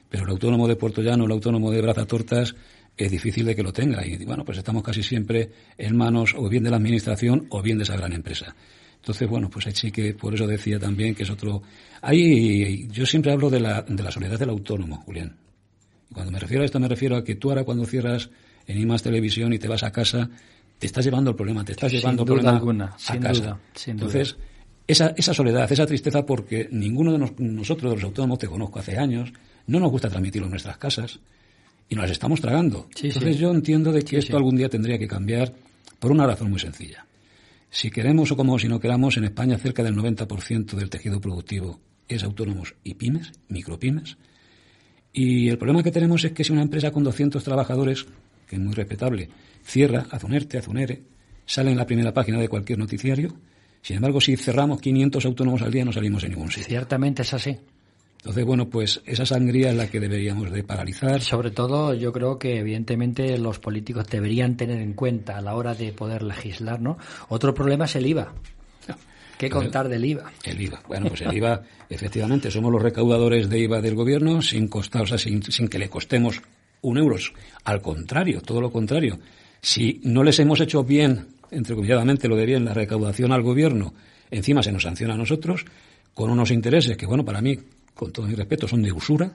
pero 0.09 0.25
el 0.25 0.30
autónomo 0.30 0.66
de 0.66 0.76
Puerto 0.76 1.02
Llano, 1.02 1.26
el 1.26 1.33
autónomo 1.33 1.71
de 1.71 1.83
Brazatortas, 1.83 2.54
es 2.97 3.11
difícil 3.11 3.45
de 3.45 3.54
que 3.54 3.62
lo 3.62 3.75
tenga. 3.75 4.07
Y 4.07 4.25
bueno, 4.25 4.47
pues 4.47 4.57
estamos 4.57 4.83
casi 4.83 5.02
siempre 5.02 5.50
en 5.76 5.95
manos 5.95 6.35
o 6.38 6.49
bien 6.49 6.64
de 6.64 6.71
la 6.71 6.78
administración 6.78 7.49
o 7.50 7.61
bien 7.61 7.76
de 7.76 7.85
esa 7.85 7.99
gran 7.99 8.14
empresa. 8.14 8.57
Entonces, 9.00 9.28
bueno, 9.28 9.49
pues 9.49 9.66
sí 9.75 9.90
que 9.90 10.12
por 10.14 10.35
eso 10.35 10.47
decía 10.47 10.78
también 10.78 11.14
que 11.14 11.23
es 11.23 11.30
otro. 11.30 11.62
Ahí 12.02 12.87
yo 12.88 13.07
siempre 13.07 13.33
hablo 13.33 13.49
de 13.49 13.61
la, 13.61 13.83
de 13.83 14.02
la 14.02 14.11
soledad 14.11 14.38
del 14.38 14.50
autónomo, 14.50 14.99
Julián. 14.99 15.37
Y 16.11 16.14
cuando 16.14 16.30
me 16.33 16.38
refiero 16.38 16.62
a 16.62 16.66
esto, 16.66 16.78
me 16.78 16.88
refiero 16.88 17.16
a 17.16 17.25
que 17.25 17.37
tú 17.37 17.49
ahora 17.49 17.64
cuando 17.64 17.87
cierras 17.87 18.28
en 18.66 18.78
IMAS 18.78 19.02
Televisión 19.02 19.52
y 19.52 19.59
te 19.59 19.69
vas 19.69 19.83
a 19.83 19.90
casa, 19.90 20.28
te 20.78 20.87
estás 20.87 21.04
llevando 21.04 21.30
el 21.30 21.37
problema, 21.37 21.64
te 21.64 21.73
estás 21.73 21.92
llevando 21.92 22.23
el 22.23 22.26
problema 22.26 22.57
alguna, 22.57 22.85
a 22.87 22.99
sin 22.99 23.21
casa. 23.21 23.40
Duda, 23.42 23.61
sin 23.75 23.90
Entonces, 23.92 24.37
esa, 24.87 25.14
esa 25.16 25.33
soledad, 25.33 25.71
esa 25.71 25.87
tristeza, 25.87 26.26
porque 26.26 26.69
ninguno 26.71 27.12
de 27.12 27.19
nos, 27.19 27.38
nosotros, 27.38 27.90
de 27.90 27.97
los 27.97 28.04
autónomos, 28.04 28.38
te 28.38 28.49
conozco 28.49 28.80
hace 28.80 28.99
años, 28.99 29.33
no 29.66 29.80
nos 29.80 29.90
gusta 29.90 30.09
transmitirlo 30.09 30.47
en 30.47 30.50
nuestras 30.50 30.76
casas 30.76 31.21
y 31.88 31.95
nos 31.95 32.02
las 32.02 32.12
estamos 32.12 32.40
tragando. 32.40 32.88
Sí, 32.95 33.09
Entonces 33.09 33.37
sí. 33.37 33.42
yo 33.42 33.50
entiendo 33.50 33.92
de 33.92 34.02
que 34.02 34.09
Sí, 34.09 34.16
esto 34.16 34.37
algún 34.37 34.57
día 34.57 34.69
tendría 34.69 34.99
que 34.99 35.09
cambiar 35.09 35.52
por 35.99 36.12
una 36.12 36.26
razón 36.26 36.50
muy 36.50 36.61
sencilla. 36.61 37.07
Si 37.71 37.91
queremos 37.91 38.33
o 38.33 38.37
como 38.37 38.59
si 38.59 38.69
no 38.69 38.81
queramos, 38.81 39.17
en 39.17 39.25
España 39.25 39.57
cerca 39.57 39.83
del 39.83 39.97
90% 39.97 40.75
del 40.75 40.91
tejido 40.91 41.21
productivo 41.21 41.81
es 42.09 42.25
autónomos 42.25 42.75
y 42.83 42.95
pymes, 42.95 43.33
micropymes. 43.49 44.19
Y 45.12 45.49
el 45.49 45.59
problema 45.59 45.83
que 45.83 45.93
tenemos 45.93 46.25
es 46.25 46.33
que 46.33 46.43
si 46.43 46.53
una 46.53 46.62
empresa 46.62 46.91
con 46.91 47.05
200 47.05 47.43
trabajadores, 47.43 48.07
que 48.49 48.57
es 48.57 48.61
muy 48.61 48.75
respetable, 48.75 49.29
cierra, 49.62 50.07
hace 50.11 50.27
un 50.27 50.35
ERTE, 50.35 50.59
hace 50.59 50.71
un 50.71 50.79
ERE, 50.79 51.03
sale 51.47 51.71
en 51.71 51.77
la 51.77 51.87
primera 51.87 52.12
página 52.12 52.41
de 52.41 52.49
cualquier 52.49 52.79
noticiario. 52.79 53.37
Sin 53.83 53.97
embargo, 53.97 54.21
si 54.21 54.37
cerramos 54.37 54.81
500 54.81 55.25
autónomos 55.25 55.62
al 55.62 55.71
día, 55.71 55.85
no 55.85 55.93
salimos 55.93 56.25
en 56.25 56.33
ningún 56.33 56.50
sitio. 56.50 56.67
Ciertamente 56.69 57.23
es 57.23 57.33
así. 57.33 57.57
Entonces, 58.21 58.45
bueno, 58.45 58.69
pues 58.69 59.00
esa 59.07 59.25
sangría 59.25 59.71
es 59.71 59.77
la 59.77 59.89
que 59.89 59.99
deberíamos 59.99 60.53
de 60.53 60.62
paralizar. 60.62 61.23
Sobre 61.23 61.50
todo, 61.50 61.95
yo 61.95 62.12
creo 62.12 62.39
que 62.39 62.59
evidentemente 62.59 63.39
los 63.39 63.59
políticos 63.59 64.07
deberían 64.09 64.59
tener 64.59 64.79
en 64.83 64.93
cuenta 64.93 65.39
a 65.39 65.41
la 65.41 65.55
hora 65.55 65.75
de 65.75 65.95
poder 65.95 66.23
legislar, 66.23 66.83
¿no? 66.83 66.99
Otro 67.31 67.55
problema 67.55 67.87
es 67.87 67.97
el 67.97 68.07
IVA. 68.07 68.35
¿Qué 69.39 69.49
contar 69.49 69.89
del 69.89 70.05
IVA? 70.05 70.31
El 70.45 70.61
IVA. 70.61 70.83
Bueno, 70.87 71.07
pues 71.09 71.23
el 71.23 71.33
IVA, 71.33 71.62
efectivamente, 71.89 72.50
somos 72.50 72.71
los 72.71 72.83
recaudadores 72.83 73.49
de 73.49 73.59
IVA 73.59 73.81
del 73.81 73.95
gobierno 73.95 74.43
sin 74.43 74.69
costar, 74.69 75.03
o 75.03 75.07
sea, 75.07 75.17
sin, 75.17 75.43
sin 75.43 75.69
que 75.69 75.79
le 75.79 75.89
costemos 75.89 76.43
un 76.83 76.99
euro. 76.99 77.17
Al 77.65 77.81
contrario, 77.81 78.43
todo 78.43 78.61
lo 78.61 78.71
contrario. 78.71 79.19
Si 79.62 79.99
no 80.05 80.23
les 80.23 80.39
hemos 80.41 80.61
hecho 80.61 80.85
bien, 80.85 81.29
entrecomilladamente 81.50 82.29
lo 82.29 82.37
de 82.37 82.45
bien, 82.45 82.67
la 82.67 82.75
recaudación 82.75 83.33
al 83.33 83.43
gobierno, 83.43 83.95
encima 84.31 84.62
se 84.62 84.73
nos 84.73 84.83
sanciona 84.83 85.15
a 85.15 85.19
nosotros 85.19 85.65
con 86.12 86.31
unos 86.31 86.50
intereses 86.50 86.99
que, 86.99 87.07
bueno, 87.07 87.25
para 87.25 87.41
mí, 87.41 87.59
con 88.00 88.12
todo 88.12 88.26
mi 88.26 88.35
respeto, 88.35 88.66
son 88.66 88.83
de 88.83 88.90
usura. 88.92 89.30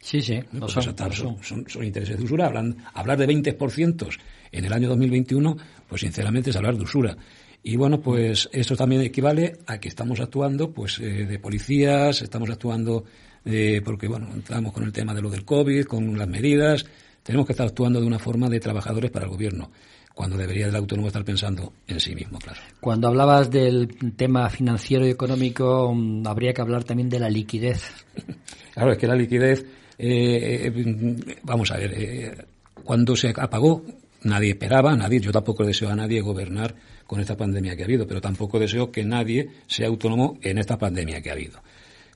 Sí, 0.00 0.20
sí, 0.22 0.38
Pues 0.58 0.70
son, 0.72 0.82
son. 0.82 1.12
son, 1.12 1.42
son- 1.42 1.64
son 1.68 1.84
intereses 1.84 2.16
de 2.16 2.22
usura. 2.24 2.46
Hablan, 2.46 2.76
hablar 2.94 3.18
de 3.18 3.26
20% 3.26 4.08
en 4.52 4.64
el 4.64 4.72
año 4.72 4.88
2021, 4.90 5.56
pues 5.88 6.02
sinceramente 6.02 6.50
es 6.50 6.56
hablar 6.56 6.76
de 6.76 6.82
usura. 6.84 7.16
Y 7.62 7.76
bueno, 7.76 8.00
pues 8.00 8.48
esto 8.52 8.76
también 8.76 9.00
equivale 9.02 9.58
a 9.66 9.78
que 9.78 9.88
estamos 9.88 10.20
actuando 10.20 10.70
pues 10.72 10.98
eh, 11.00 11.24
de 11.26 11.38
policías, 11.38 12.20
estamos 12.22 12.50
actuando 12.50 13.04
de, 13.44 13.80
porque 13.84 14.06
bueno, 14.06 14.28
estamos 14.36 14.72
con 14.72 14.84
el 14.84 14.92
tema 14.92 15.14
de 15.14 15.22
lo 15.22 15.30
del 15.30 15.44
COVID, 15.44 15.84
con 15.86 16.16
las 16.18 16.28
medidas, 16.28 16.84
tenemos 17.22 17.46
que 17.46 17.52
estar 17.54 17.66
actuando 17.66 18.00
de 18.00 18.06
una 18.06 18.18
forma 18.18 18.48
de 18.50 18.60
trabajadores 18.60 19.10
para 19.10 19.24
el 19.24 19.30
gobierno, 19.30 19.70
cuando 20.14 20.36
debería 20.36 20.68
el 20.68 20.76
autónomo 20.76 21.08
estar 21.08 21.24
pensando 21.24 21.72
en 21.88 21.98
sí 21.98 22.14
mismo, 22.14 22.38
claro. 22.38 22.60
Cuando 22.80 23.08
hablabas 23.08 23.50
del 23.50 24.14
tema 24.16 24.48
financiero 24.48 25.06
y 25.06 25.10
económico, 25.10 25.92
mm, 25.92 26.26
habría 26.26 26.52
que 26.52 26.62
hablar 26.62 26.84
también 26.84 27.08
de 27.08 27.18
la 27.18 27.28
liquidez. 27.28 27.82
Claro, 28.74 28.90
es 28.90 28.98
que 28.98 29.06
la 29.06 29.14
liquidez, 29.14 29.64
eh, 29.96 30.66
eh, 30.66 31.36
vamos 31.44 31.70
a 31.70 31.76
ver, 31.76 31.94
eh, 31.94 32.44
cuando 32.82 33.14
se 33.14 33.32
apagó, 33.36 33.84
nadie 34.24 34.50
esperaba, 34.50 34.96
nadie, 34.96 35.20
yo 35.20 35.30
tampoco 35.30 35.64
deseo 35.64 35.90
a 35.90 35.94
nadie 35.94 36.20
gobernar 36.20 36.74
con 37.06 37.20
esta 37.20 37.36
pandemia 37.36 37.76
que 37.76 37.82
ha 37.82 37.84
habido, 37.84 38.04
pero 38.04 38.20
tampoco 38.20 38.58
deseo 38.58 38.90
que 38.90 39.04
nadie 39.04 39.48
sea 39.68 39.86
autónomo 39.86 40.38
en 40.42 40.58
esta 40.58 40.76
pandemia 40.76 41.22
que 41.22 41.30
ha 41.30 41.34
habido. 41.34 41.60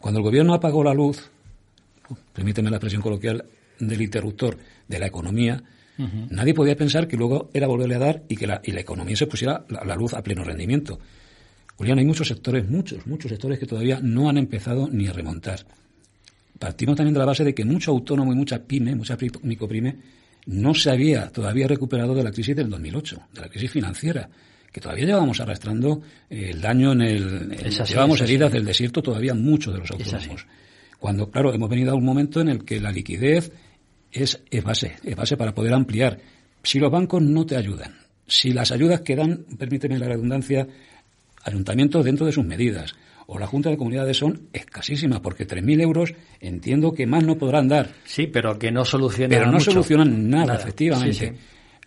Cuando 0.00 0.18
el 0.18 0.24
gobierno 0.24 0.52
apagó 0.52 0.82
la 0.82 0.94
luz, 0.94 1.30
permíteme 2.32 2.70
la 2.70 2.78
expresión 2.78 3.02
coloquial, 3.02 3.44
del 3.78 4.02
interruptor 4.02 4.58
de 4.88 4.98
la 4.98 5.06
economía, 5.06 5.62
nadie 6.30 6.54
podía 6.54 6.76
pensar 6.76 7.08
que 7.08 7.16
luego 7.16 7.50
era 7.52 7.66
volverle 7.66 7.96
a 7.96 7.98
dar 7.98 8.22
y 8.28 8.36
que 8.36 8.46
la, 8.46 8.60
y 8.64 8.70
la 8.72 8.80
economía 8.80 9.16
se 9.16 9.26
pusiera 9.26 9.64
la, 9.68 9.84
la 9.84 9.96
luz 9.96 10.14
a 10.14 10.22
pleno 10.22 10.44
rendimiento. 10.44 10.98
Julián, 11.76 11.98
hay 11.98 12.04
muchos 12.04 12.28
sectores, 12.28 12.68
muchos, 12.68 13.06
muchos 13.06 13.30
sectores 13.30 13.58
que 13.58 13.66
todavía 13.66 14.00
no 14.02 14.28
han 14.28 14.38
empezado 14.38 14.88
ni 14.90 15.06
a 15.06 15.12
remontar 15.12 15.64
partimos 16.58 16.96
también 16.96 17.14
de 17.14 17.20
la 17.20 17.24
base 17.26 17.44
de 17.44 17.54
que 17.54 17.64
mucho 17.64 17.92
autónomo 17.92 18.32
y 18.32 18.36
mucha 18.36 18.58
pyme, 18.64 18.94
mucha 18.96 19.16
pri- 19.16 19.30
micropyme, 19.42 19.96
no 20.46 20.74
se 20.74 20.90
había 20.90 21.28
todavía 21.28 21.68
recuperado 21.68 22.14
de 22.14 22.24
la 22.24 22.32
crisis 22.32 22.56
del 22.56 22.68
2008, 22.68 23.20
de 23.32 23.40
la 23.40 23.48
crisis 23.48 23.70
financiera, 23.70 24.28
que 24.72 24.80
todavía 24.80 25.04
llevamos 25.06 25.38
arrastrando 25.40 26.02
eh, 26.28 26.50
el 26.50 26.60
daño 26.60 26.92
en 26.92 27.02
el... 27.02 27.52
así, 27.82 27.94
así. 28.16 28.24
heridas 28.24 28.52
del 28.52 28.64
desierto 28.64 29.02
todavía 29.02 29.34
muchos 29.34 29.72
de 29.72 29.80
los 29.80 29.90
autónomos. 29.90 30.46
Cuando, 30.98 31.30
claro, 31.30 31.54
hemos 31.54 31.70
venido 31.70 31.92
a 31.92 31.94
un 31.94 32.04
momento 32.04 32.40
en 32.40 32.48
el 32.48 32.64
que 32.64 32.80
la 32.80 32.90
liquidez 32.90 33.52
es, 34.12 34.40
base, 34.64 34.96
es 35.02 35.16
base 35.16 35.36
para 35.36 35.54
poder 35.54 35.74
ampliar. 35.74 36.18
Si 36.62 36.78
los 36.78 36.90
bancos 36.90 37.22
no 37.22 37.46
te 37.46 37.56
ayudan, 37.56 37.94
si 38.26 38.52
las 38.52 38.72
ayudas 38.72 39.00
que 39.02 39.16
dan, 39.16 39.44
permíteme 39.58 39.98
la 39.98 40.08
redundancia, 40.08 40.66
ayuntamientos 41.44 42.04
dentro 42.04 42.26
de 42.26 42.32
sus 42.32 42.44
medidas, 42.44 42.94
o 43.26 43.38
la 43.38 43.46
Junta 43.46 43.68
de 43.70 43.76
Comunidades 43.76 44.16
son 44.16 44.48
escasísimas, 44.52 45.20
porque 45.20 45.46
3.000 45.46 45.82
euros 45.82 46.14
entiendo 46.40 46.92
que 46.92 47.06
más 47.06 47.24
no 47.24 47.36
podrán 47.36 47.68
dar, 47.68 47.90
Sí, 48.04 48.26
pero 48.26 48.58
que 48.58 48.70
no 48.72 48.84
soluciona 48.84 49.28
pero 49.28 49.46
no 49.46 49.52
mucho. 49.52 49.70
solucionan 49.70 50.30
nada, 50.30 50.46
Nada. 50.46 50.58
efectivamente. 50.60 51.12
Sí, 51.14 51.26
sí. 51.26 51.32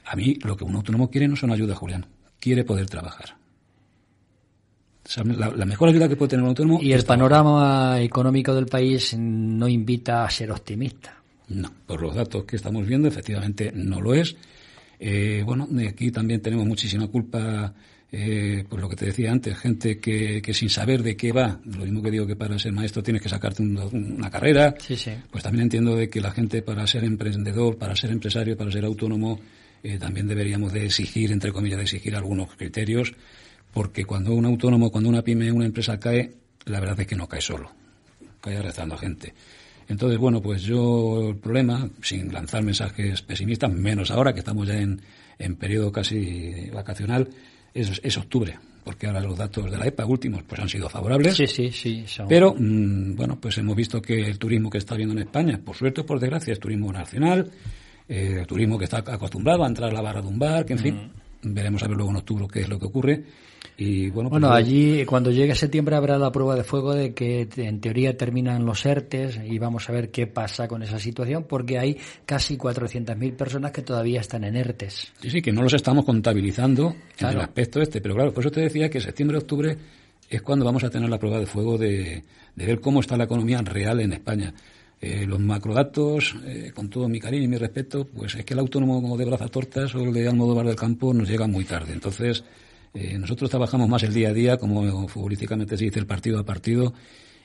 A 0.06 0.16
mí 0.16 0.38
lo 0.44 0.56
que 0.56 0.64
un 0.64 0.76
autónomo 0.76 1.10
quiere 1.10 1.28
no 1.28 1.36
son 1.36 1.52
ayudas, 1.52 1.78
Julián, 1.78 2.06
quiere 2.40 2.64
poder 2.64 2.86
trabajar. 2.88 3.36
O 5.04 5.10
sea, 5.10 5.24
la, 5.24 5.50
la 5.50 5.66
mejor 5.66 5.90
ayuda 5.90 6.08
que 6.08 6.16
puede 6.16 6.30
tener 6.30 6.44
un 6.44 6.50
autónomo 6.50 6.80
Y 6.82 6.94
el 6.94 7.04
panorama 7.04 8.00
económico 8.00 8.54
del 8.54 8.68
país 8.68 9.16
no 9.18 9.68
invita 9.68 10.24
a 10.24 10.30
ser 10.30 10.52
optimista. 10.52 11.21
No, 11.54 11.72
por 11.86 12.02
los 12.02 12.16
datos 12.16 12.46
que 12.46 12.56
estamos 12.56 12.86
viendo, 12.88 13.08
efectivamente 13.08 13.72
no 13.76 14.00
lo 14.00 14.14
es. 14.14 14.36
Eh, 15.00 15.42
bueno, 15.46 15.68
aquí 15.90 16.12
también 16.12 16.42
tenemos 16.42 16.66
muchísima 16.66 17.08
culpa, 17.08 17.74
eh, 18.12 18.64
por 18.70 18.80
lo 18.80 18.88
que 18.88 18.96
te 18.96 19.06
decía 19.08 19.32
antes, 19.32 19.58
gente 19.58 20.00
que, 20.00 20.42
que 20.42 20.54
sin 20.54 20.70
saber 20.70 21.02
de 21.02 21.16
qué 21.18 21.32
va, 21.32 21.60
lo 21.66 21.84
mismo 21.84 22.02
que 22.04 22.12
digo 22.12 22.28
que 22.28 22.36
para 22.36 22.58
ser 22.60 22.72
maestro 22.72 23.02
tienes 23.02 23.22
que 23.22 23.30
sacarte 23.30 23.64
un- 23.64 23.78
una 24.18 24.30
carrera, 24.30 24.76
Sí, 24.80 24.96
sí. 24.96 25.12
pues 25.32 25.44
también 25.44 25.64
entiendo 25.64 25.96
de 25.96 26.10
que 26.10 26.22
la 26.22 26.32
gente 26.32 26.62
para 26.62 26.86
ser 26.88 27.04
emprendedor, 27.04 27.78
para 27.78 27.96
ser 27.96 28.12
empresario, 28.12 28.56
para 28.56 28.72
ser 28.72 28.86
autónomo, 28.86 29.40
eh, 29.84 29.98
también 29.98 30.28
deberíamos 30.28 30.72
de 30.72 30.86
exigir, 30.86 31.32
entre 31.32 31.52
comillas, 31.52 31.78
de 31.78 31.84
exigir 31.84 32.16
algunos 32.16 32.54
criterios, 32.56 33.14
porque 33.74 34.06
cuando 34.06 34.34
un 34.36 34.46
autónomo, 34.46 34.92
cuando 34.92 35.10
una 35.10 35.24
pyme, 35.24 35.52
una 35.52 35.66
empresa 35.66 36.00
cae, 36.00 36.32
la 36.66 36.80
verdad 36.80 37.00
es 37.00 37.08
que 37.08 37.16
no 37.16 37.28
cae 37.28 37.42
solo, 37.42 37.72
cae 38.40 38.58
arrastrando 38.58 38.96
a 38.96 38.98
gente. 39.00 39.34
Entonces, 39.92 40.18
bueno, 40.18 40.42
pues 40.42 40.64
yo 40.64 41.30
el 41.30 41.36
problema, 41.38 41.90
sin 42.02 42.32
lanzar 42.32 42.64
mensajes 42.64 43.22
pesimistas, 43.22 43.72
menos 43.72 44.10
ahora 44.12 44.34
que 44.34 44.40
estamos 44.40 44.68
ya 44.68 44.78
en, 44.80 45.02
en 45.38 45.56
periodo 45.56 45.92
casi 45.92 46.70
vacacional, 46.74 47.28
es, 47.74 48.00
es 48.04 48.18
octubre, 48.18 48.58
porque 48.84 49.08
ahora 49.08 49.22
los 49.22 49.38
datos 49.38 49.70
de 49.70 49.78
la 49.78 49.86
EPA 49.88 50.06
últimos 50.06 50.44
pues 50.44 50.60
han 50.62 50.70
sido 50.70 50.88
favorables. 50.90 51.36
Sí, 51.36 51.46
sí, 51.48 51.72
sí. 51.72 52.04
son- 52.08 52.28
Pero, 52.28 52.56
mm, 52.58 53.16
bueno, 53.16 53.38
pues 53.40 53.58
hemos 53.58 53.76
visto 53.76 54.02
que 54.02 54.22
el 54.22 54.40
turismo 54.40 54.70
que 54.70 54.78
está 54.78 54.94
habiendo 54.96 55.14
en 55.14 55.20
España, 55.22 55.60
por 55.64 55.76
suerte 55.76 56.02
o 56.02 56.06
por 56.06 56.20
desgracia, 56.20 56.54
es 56.54 56.60
turismo 56.60 56.92
nacional, 56.92 57.52
eh, 58.08 58.38
el 58.42 58.48
turismo 58.48 58.78
que 58.78 58.86
está 58.86 58.98
acostumbrado 59.00 59.64
a 59.64 59.68
entrar 59.68 59.90
a 59.90 59.94
la 59.94 60.02
barra 60.02 60.22
de 60.22 60.28
un 60.28 60.40
bar, 60.40 60.66
que 60.66 60.74
en 60.74 60.80
fin, 60.80 61.12
veremos 61.44 61.84
a 61.84 61.88
ver 61.88 61.98
luego 61.98 62.12
en 62.12 62.18
octubre 62.18 62.48
qué 62.52 62.62
es 62.62 62.70
lo 62.70 62.80
que 62.80 62.86
ocurre. 62.86 63.24
Y 63.78 64.10
bueno, 64.10 64.30
pues 64.30 64.42
Bueno, 64.42 64.54
allí 64.54 65.06
cuando 65.06 65.32
llegue 65.32 65.56
septiembre 65.56 65.96
habrá 65.96 66.18
la 66.18 66.32
prueba 66.32 66.56
de 66.56 66.64
fuego 66.64 66.94
de 66.94 67.14
que 67.14 67.48
en 67.58 67.80
teoría 67.80 68.16
terminan 68.16 68.66
los 68.66 68.86
ERTES 68.86 69.40
y 69.46 69.58
vamos 69.60 69.90
a 69.90 69.94
ver 69.94 70.12
qué 70.12 70.28
pasa 70.28 70.68
con 70.68 70.84
esa 70.84 71.00
situación 71.00 71.46
porque 71.48 71.80
hay 71.80 71.98
casi 72.26 72.58
400.000 72.58 73.36
personas 73.36 73.72
que 73.72 73.82
todavía 73.82 74.22
están 74.22 74.44
en 74.44 74.56
ERTES. 74.56 75.14
Sí, 75.20 75.30
sí, 75.30 75.42
que 75.42 75.52
no 75.52 75.62
los 75.62 75.74
estamos 75.74 76.06
contabilizando 76.06 76.96
en 77.18 77.28
el 77.28 77.40
aspecto 77.40 77.82
este, 77.82 78.02
pero 78.02 78.16
claro, 78.16 78.34
por 78.34 78.44
eso 78.44 78.52
te 78.52 78.62
decía 78.62 78.90
que 78.90 79.00
septiembre-octubre 79.00 79.78
es 80.30 80.42
cuando 80.42 80.66
vamos 80.66 80.84
a 80.84 80.90
tener 80.90 81.10
la 81.10 81.20
prueba 81.20 81.40
de 81.40 81.46
fuego 81.46 81.78
de, 81.78 82.24
de 82.56 82.66
ver 82.66 82.80
cómo 82.80 83.00
está 83.00 83.18
la 83.18 83.26
economía 83.26 83.62
real 83.62 84.00
en 84.00 84.14
España. 84.14 84.54
Eh, 85.04 85.26
los 85.26 85.40
macrodatos, 85.40 86.36
eh, 86.46 86.72
con 86.76 86.88
todo 86.88 87.10
mi 87.10 87.20
cariño 87.20 87.46
y 87.46 87.48
mi 87.48 87.58
respeto, 87.58 88.06
pues 88.06 88.36
es 88.36 88.46
que 88.46 88.54
el 88.54 88.60
autónomo 88.60 89.02
como 89.02 89.18
de 89.18 89.26
Brazatortas 89.26 89.96
o 89.96 90.02
el 90.02 90.14
de 90.14 90.28
Almodóvar 90.28 90.68
del 90.68 90.76
Campo 90.76 91.12
nos 91.12 91.28
llega 91.28 91.48
muy 91.48 91.66
tarde. 91.66 91.92
Entonces, 91.92 92.44
eh, 92.94 93.18
nosotros 93.18 93.50
trabajamos 93.50 93.90
más 93.90 94.04
el 94.04 94.14
día 94.14 94.30
a 94.30 94.34
día, 94.34 94.58
como 94.58 95.08
futbolísticamente 95.08 95.76
se 95.76 95.86
dice, 95.86 95.98
el 95.98 96.06
partido 96.06 96.38
a 96.38 96.46
partido, 96.46 96.94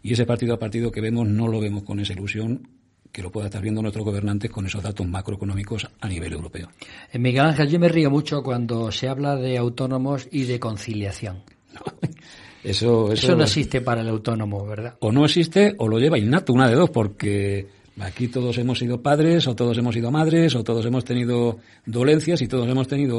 y 0.03 0.13
ese 0.13 0.27
partido 0.27 0.53
a 0.53 0.59
partido 0.59 0.93
que 0.93 1.01
vemos 1.01 1.27
no 1.27 1.49
lo 1.49 1.59
vemos 1.59 1.83
con 1.83 1.99
esa 1.99 2.13
ilusión 2.13 2.69
que 3.11 3.23
lo 3.23 3.33
pueda 3.33 3.47
estar 3.47 3.63
viendo 3.63 3.81
nuestros 3.81 4.05
gobernantes 4.05 4.51
con 4.51 4.67
esos 4.67 4.83
datos 4.83 5.07
macroeconómicos 5.07 5.89
a 5.99 6.09
nivel 6.09 6.35
europeo. 6.35 6.69
En 7.11 7.23
Miguel 7.23 7.47
Ángel, 7.47 7.71
yo 7.71 7.79
me 7.79 7.89
río 7.89 8.11
mucho 8.11 8.43
cuando 8.43 8.93
se 8.93 9.09
habla 9.09 9.37
de 9.37 9.57
autónomos 9.57 10.29
y 10.31 10.45
de 10.45 10.61
conciliación. 10.61 11.43
Eso, 12.67 13.13
eso, 13.13 13.27
Eso 13.27 13.37
no 13.37 13.45
existe 13.45 13.81
para 13.81 14.01
el 14.01 14.09
autónomo, 14.09 14.67
¿verdad? 14.67 14.97
o 15.01 15.13
no 15.13 15.25
existe 15.25 15.75
o 15.79 15.89
lo 15.89 15.99
lleva 15.99 16.19
innato, 16.19 16.53
una 16.53 16.69
de 16.69 16.75
dos, 16.75 16.91
porque 16.91 17.67
Aquí 17.99 18.29
todos 18.29 18.59
hemos 18.59 18.79
sido 18.79 19.01
padres, 19.01 19.47
o 19.47 19.57
todos 19.57 19.79
hemos 19.79 19.95
sido 19.95 20.11
madres, 20.11 20.55
o 20.55 20.63
todos 20.63 20.85
hemos 20.85 21.05
tenido 21.05 21.59
dolencias 21.87 22.43
y 22.43 22.49
todos 22.49 22.69
hemos 22.69 22.89
tenido, 22.89 23.17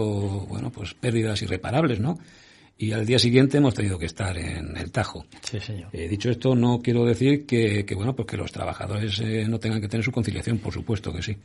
bueno, 0.48 0.72
pues 0.72 0.94
pérdidas 0.94 1.42
irreparables, 1.42 2.00
¿no? 2.00 2.20
Y 2.78 2.92
al 2.92 3.08
día 3.08 3.18
siguiente 3.18 3.58
hemos 3.58 3.74
tenido 3.74 3.98
que 3.98 4.06
estar 4.06 4.38
en 4.38 4.78
el 4.78 4.92
Tajo. 4.92 5.26
Sí, 5.42 5.60
señor. 5.60 5.90
Eh, 5.94 6.08
dicho 6.08 6.30
esto, 6.30 6.54
no 6.54 6.80
quiero 6.80 7.06
decir 7.06 7.48
que, 7.48 7.86
que 7.86 7.96
bueno, 7.96 8.16
pues 8.16 8.28
que 8.28 8.38
los 8.38 8.52
trabajadores 8.52 9.20
eh, 9.20 9.48
no 9.50 9.60
tengan 9.60 9.82
que 9.82 9.88
tener 9.88 10.04
su 10.04 10.12
conciliación, 10.12 10.60
por 10.60 10.74
supuesto 10.74 11.12
que 11.12 11.24
sí. 11.24 11.36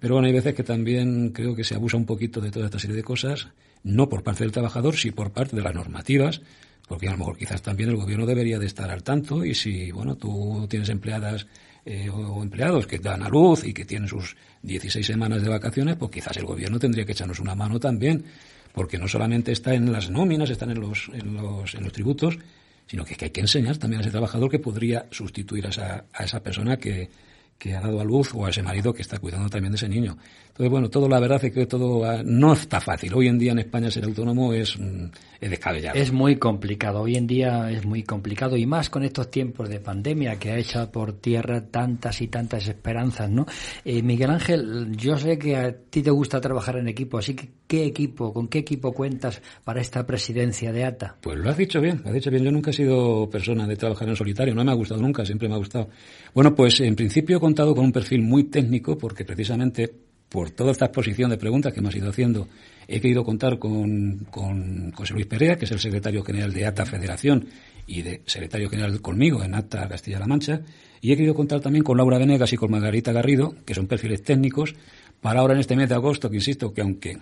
Pero 0.00 0.14
bueno, 0.14 0.26
hay 0.26 0.34
veces 0.34 0.52
que 0.52 0.64
también 0.64 1.30
creo 1.30 1.54
que 1.54 1.62
se 1.62 1.76
abusa 1.76 1.96
un 1.96 2.04
poquito 2.04 2.40
de 2.40 2.50
toda 2.50 2.66
esta 2.66 2.80
serie 2.80 2.96
de 2.96 3.04
cosas, 3.04 3.46
no 3.84 4.08
por 4.08 4.24
parte 4.24 4.42
del 4.42 4.50
trabajador, 4.50 4.96
sí 4.96 5.12
por 5.12 5.30
parte 5.30 5.54
de 5.54 5.62
las 5.62 5.72
normativas, 5.72 6.42
porque 6.88 7.08
a 7.08 7.12
lo 7.12 7.18
mejor 7.18 7.36
quizás 7.36 7.62
también 7.62 7.90
el 7.90 7.96
gobierno 7.96 8.26
debería 8.26 8.58
de 8.58 8.66
estar 8.66 8.90
al 8.90 9.02
tanto 9.02 9.44
y 9.44 9.54
si, 9.54 9.90
bueno, 9.90 10.16
tú 10.16 10.66
tienes 10.68 10.88
empleadas 10.88 11.46
eh, 11.84 12.08
o 12.10 12.42
empleados 12.42 12.86
que 12.86 12.98
dan 12.98 13.22
a 13.22 13.28
luz 13.28 13.64
y 13.64 13.72
que 13.72 13.84
tienen 13.84 14.08
sus 14.08 14.36
16 14.62 15.04
semanas 15.04 15.42
de 15.42 15.48
vacaciones, 15.48 15.96
pues 15.96 16.10
quizás 16.12 16.36
el 16.36 16.44
gobierno 16.44 16.78
tendría 16.78 17.04
que 17.04 17.12
echarnos 17.12 17.40
una 17.40 17.54
mano 17.54 17.80
también, 17.80 18.24
porque 18.72 18.98
no 18.98 19.08
solamente 19.08 19.52
está 19.52 19.74
en 19.74 19.90
las 19.90 20.10
nóminas, 20.10 20.50
están 20.50 20.70
en 20.70 20.80
los, 20.80 21.10
en 21.12 21.34
los, 21.34 21.74
en 21.74 21.82
los 21.82 21.92
tributos, 21.92 22.38
sino 22.86 23.04
que, 23.04 23.16
hay 23.20 23.30
que 23.30 23.40
enseñar 23.40 23.78
también 23.78 24.00
a 24.00 24.02
ese 24.02 24.10
trabajador 24.10 24.50
que 24.50 24.58
podría 24.58 25.06
sustituir 25.10 25.66
a 25.66 25.70
esa, 25.70 26.04
a 26.12 26.24
esa 26.24 26.40
persona 26.40 26.76
que, 26.76 27.10
que 27.58 27.74
ha 27.74 27.80
dado 27.80 28.00
a 28.00 28.04
luz 28.04 28.34
o 28.34 28.44
a 28.44 28.50
ese 28.50 28.62
marido 28.62 28.92
que 28.92 29.02
está 29.02 29.18
cuidando 29.18 29.48
también 29.48 29.72
de 29.72 29.76
ese 29.76 29.88
niño. 29.88 30.18
Entonces, 30.52 30.70
bueno, 30.70 30.90
todo 30.90 31.08
la 31.08 31.18
verdad 31.18 31.42
es 31.42 31.50
que 31.50 31.64
todo 31.64 32.04
no 32.24 32.52
está 32.52 32.78
fácil. 32.78 33.14
Hoy 33.14 33.26
en 33.26 33.38
día 33.38 33.52
en 33.52 33.60
España 33.60 33.90
ser 33.90 34.04
autónomo 34.04 34.52
es, 34.52 34.78
mm, 34.78 35.06
es 35.40 35.50
descabellado. 35.50 35.98
Es 35.98 36.12
muy 36.12 36.36
complicado. 36.36 37.00
Hoy 37.00 37.16
en 37.16 37.26
día 37.26 37.70
es 37.70 37.86
muy 37.86 38.02
complicado 38.02 38.58
y 38.58 38.66
más 38.66 38.90
con 38.90 39.02
estos 39.02 39.30
tiempos 39.30 39.70
de 39.70 39.80
pandemia 39.80 40.38
que 40.38 40.50
ha 40.50 40.58
echado 40.58 40.92
por 40.92 41.14
tierra 41.14 41.62
tantas 41.62 42.20
y 42.20 42.28
tantas 42.28 42.68
esperanzas, 42.68 43.30
¿no? 43.30 43.46
Eh, 43.82 44.02
Miguel 44.02 44.28
Ángel, 44.28 44.94
yo 44.94 45.16
sé 45.16 45.38
que 45.38 45.56
a 45.56 45.74
ti 45.74 46.02
te 46.02 46.10
gusta 46.10 46.38
trabajar 46.38 46.76
en 46.76 46.86
equipo, 46.86 47.16
así 47.16 47.32
que 47.32 47.48
¿qué 47.66 47.86
equipo, 47.86 48.34
con 48.34 48.48
qué 48.48 48.58
equipo 48.58 48.92
cuentas 48.92 49.40
para 49.64 49.80
esta 49.80 50.06
presidencia 50.06 50.70
de 50.70 50.84
ATA? 50.84 51.16
Pues 51.22 51.38
lo 51.38 51.48
has 51.48 51.56
dicho 51.56 51.80
bien, 51.80 52.02
lo 52.02 52.08
has 52.08 52.14
dicho 52.14 52.30
bien. 52.30 52.44
Yo 52.44 52.52
nunca 52.52 52.72
he 52.72 52.74
sido 52.74 53.30
persona 53.30 53.66
de 53.66 53.76
trabajar 53.76 54.06
en 54.06 54.16
solitario, 54.16 54.54
no 54.54 54.62
me 54.62 54.70
ha 54.70 54.74
gustado 54.74 55.00
nunca, 55.00 55.24
siempre 55.24 55.48
me 55.48 55.54
ha 55.54 55.58
gustado. 55.58 55.88
Bueno, 56.34 56.54
pues 56.54 56.78
en 56.80 56.94
principio 56.94 57.38
he 57.38 57.40
contado 57.40 57.74
con 57.74 57.86
un 57.86 57.92
perfil 57.92 58.20
muy 58.20 58.44
técnico 58.44 58.98
porque 58.98 59.24
precisamente 59.24 60.11
por 60.32 60.50
toda 60.50 60.72
esta 60.72 60.86
exposición 60.86 61.28
de 61.28 61.36
preguntas 61.36 61.74
que 61.74 61.82
me 61.82 61.90
has 61.90 61.94
ido 61.94 62.08
haciendo, 62.08 62.48
he 62.88 63.02
querido 63.02 63.22
contar 63.22 63.58
con, 63.58 64.26
con 64.30 64.90
José 64.92 65.12
Luis 65.12 65.26
Perea, 65.26 65.56
que 65.56 65.66
es 65.66 65.70
el 65.72 65.78
secretario 65.78 66.24
general 66.24 66.54
de 66.54 66.64
ATA 66.64 66.86
Federación 66.86 67.48
y 67.86 68.00
de 68.00 68.22
secretario 68.24 68.70
general 68.70 68.98
conmigo 69.02 69.44
en 69.44 69.54
ATA 69.54 69.86
Castilla-La 69.88 70.26
Mancha, 70.26 70.62
y 71.02 71.12
he 71.12 71.16
querido 71.16 71.34
contar 71.34 71.60
también 71.60 71.84
con 71.84 71.98
Laura 71.98 72.16
Venegas 72.16 72.50
y 72.54 72.56
con 72.56 72.70
Margarita 72.70 73.12
Garrido, 73.12 73.54
que 73.66 73.74
son 73.74 73.86
perfiles 73.86 74.22
técnicos, 74.22 74.74
para 75.20 75.40
ahora 75.40 75.52
en 75.52 75.60
este 75.60 75.76
mes 75.76 75.90
de 75.90 75.96
agosto, 75.96 76.30
que 76.30 76.36
insisto 76.36 76.72
que 76.72 76.80
aunque 76.80 77.18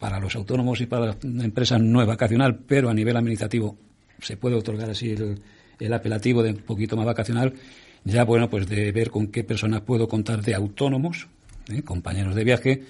para 0.00 0.18
los 0.18 0.34
autónomos 0.34 0.80
y 0.80 0.86
para 0.86 1.06
las 1.06 1.16
empresas 1.22 1.80
no 1.80 2.02
es 2.02 2.08
vacacional, 2.08 2.58
pero 2.66 2.90
a 2.90 2.94
nivel 2.94 3.16
administrativo 3.16 3.76
se 4.20 4.36
puede 4.36 4.56
otorgar 4.56 4.90
así 4.90 5.10
el, 5.10 5.40
el 5.78 5.92
apelativo 5.92 6.42
de 6.42 6.50
un 6.50 6.58
poquito 6.58 6.96
más 6.96 7.06
vacacional, 7.06 7.54
ya 8.02 8.24
bueno, 8.24 8.50
pues 8.50 8.66
de 8.66 8.90
ver 8.90 9.10
con 9.10 9.28
qué 9.28 9.44
personas 9.44 9.82
puedo 9.82 10.08
contar 10.08 10.42
de 10.42 10.54
autónomos, 10.56 11.28
¿eh? 11.70 11.82
compañeros 11.82 12.34
de 12.34 12.44
viaje, 12.44 12.82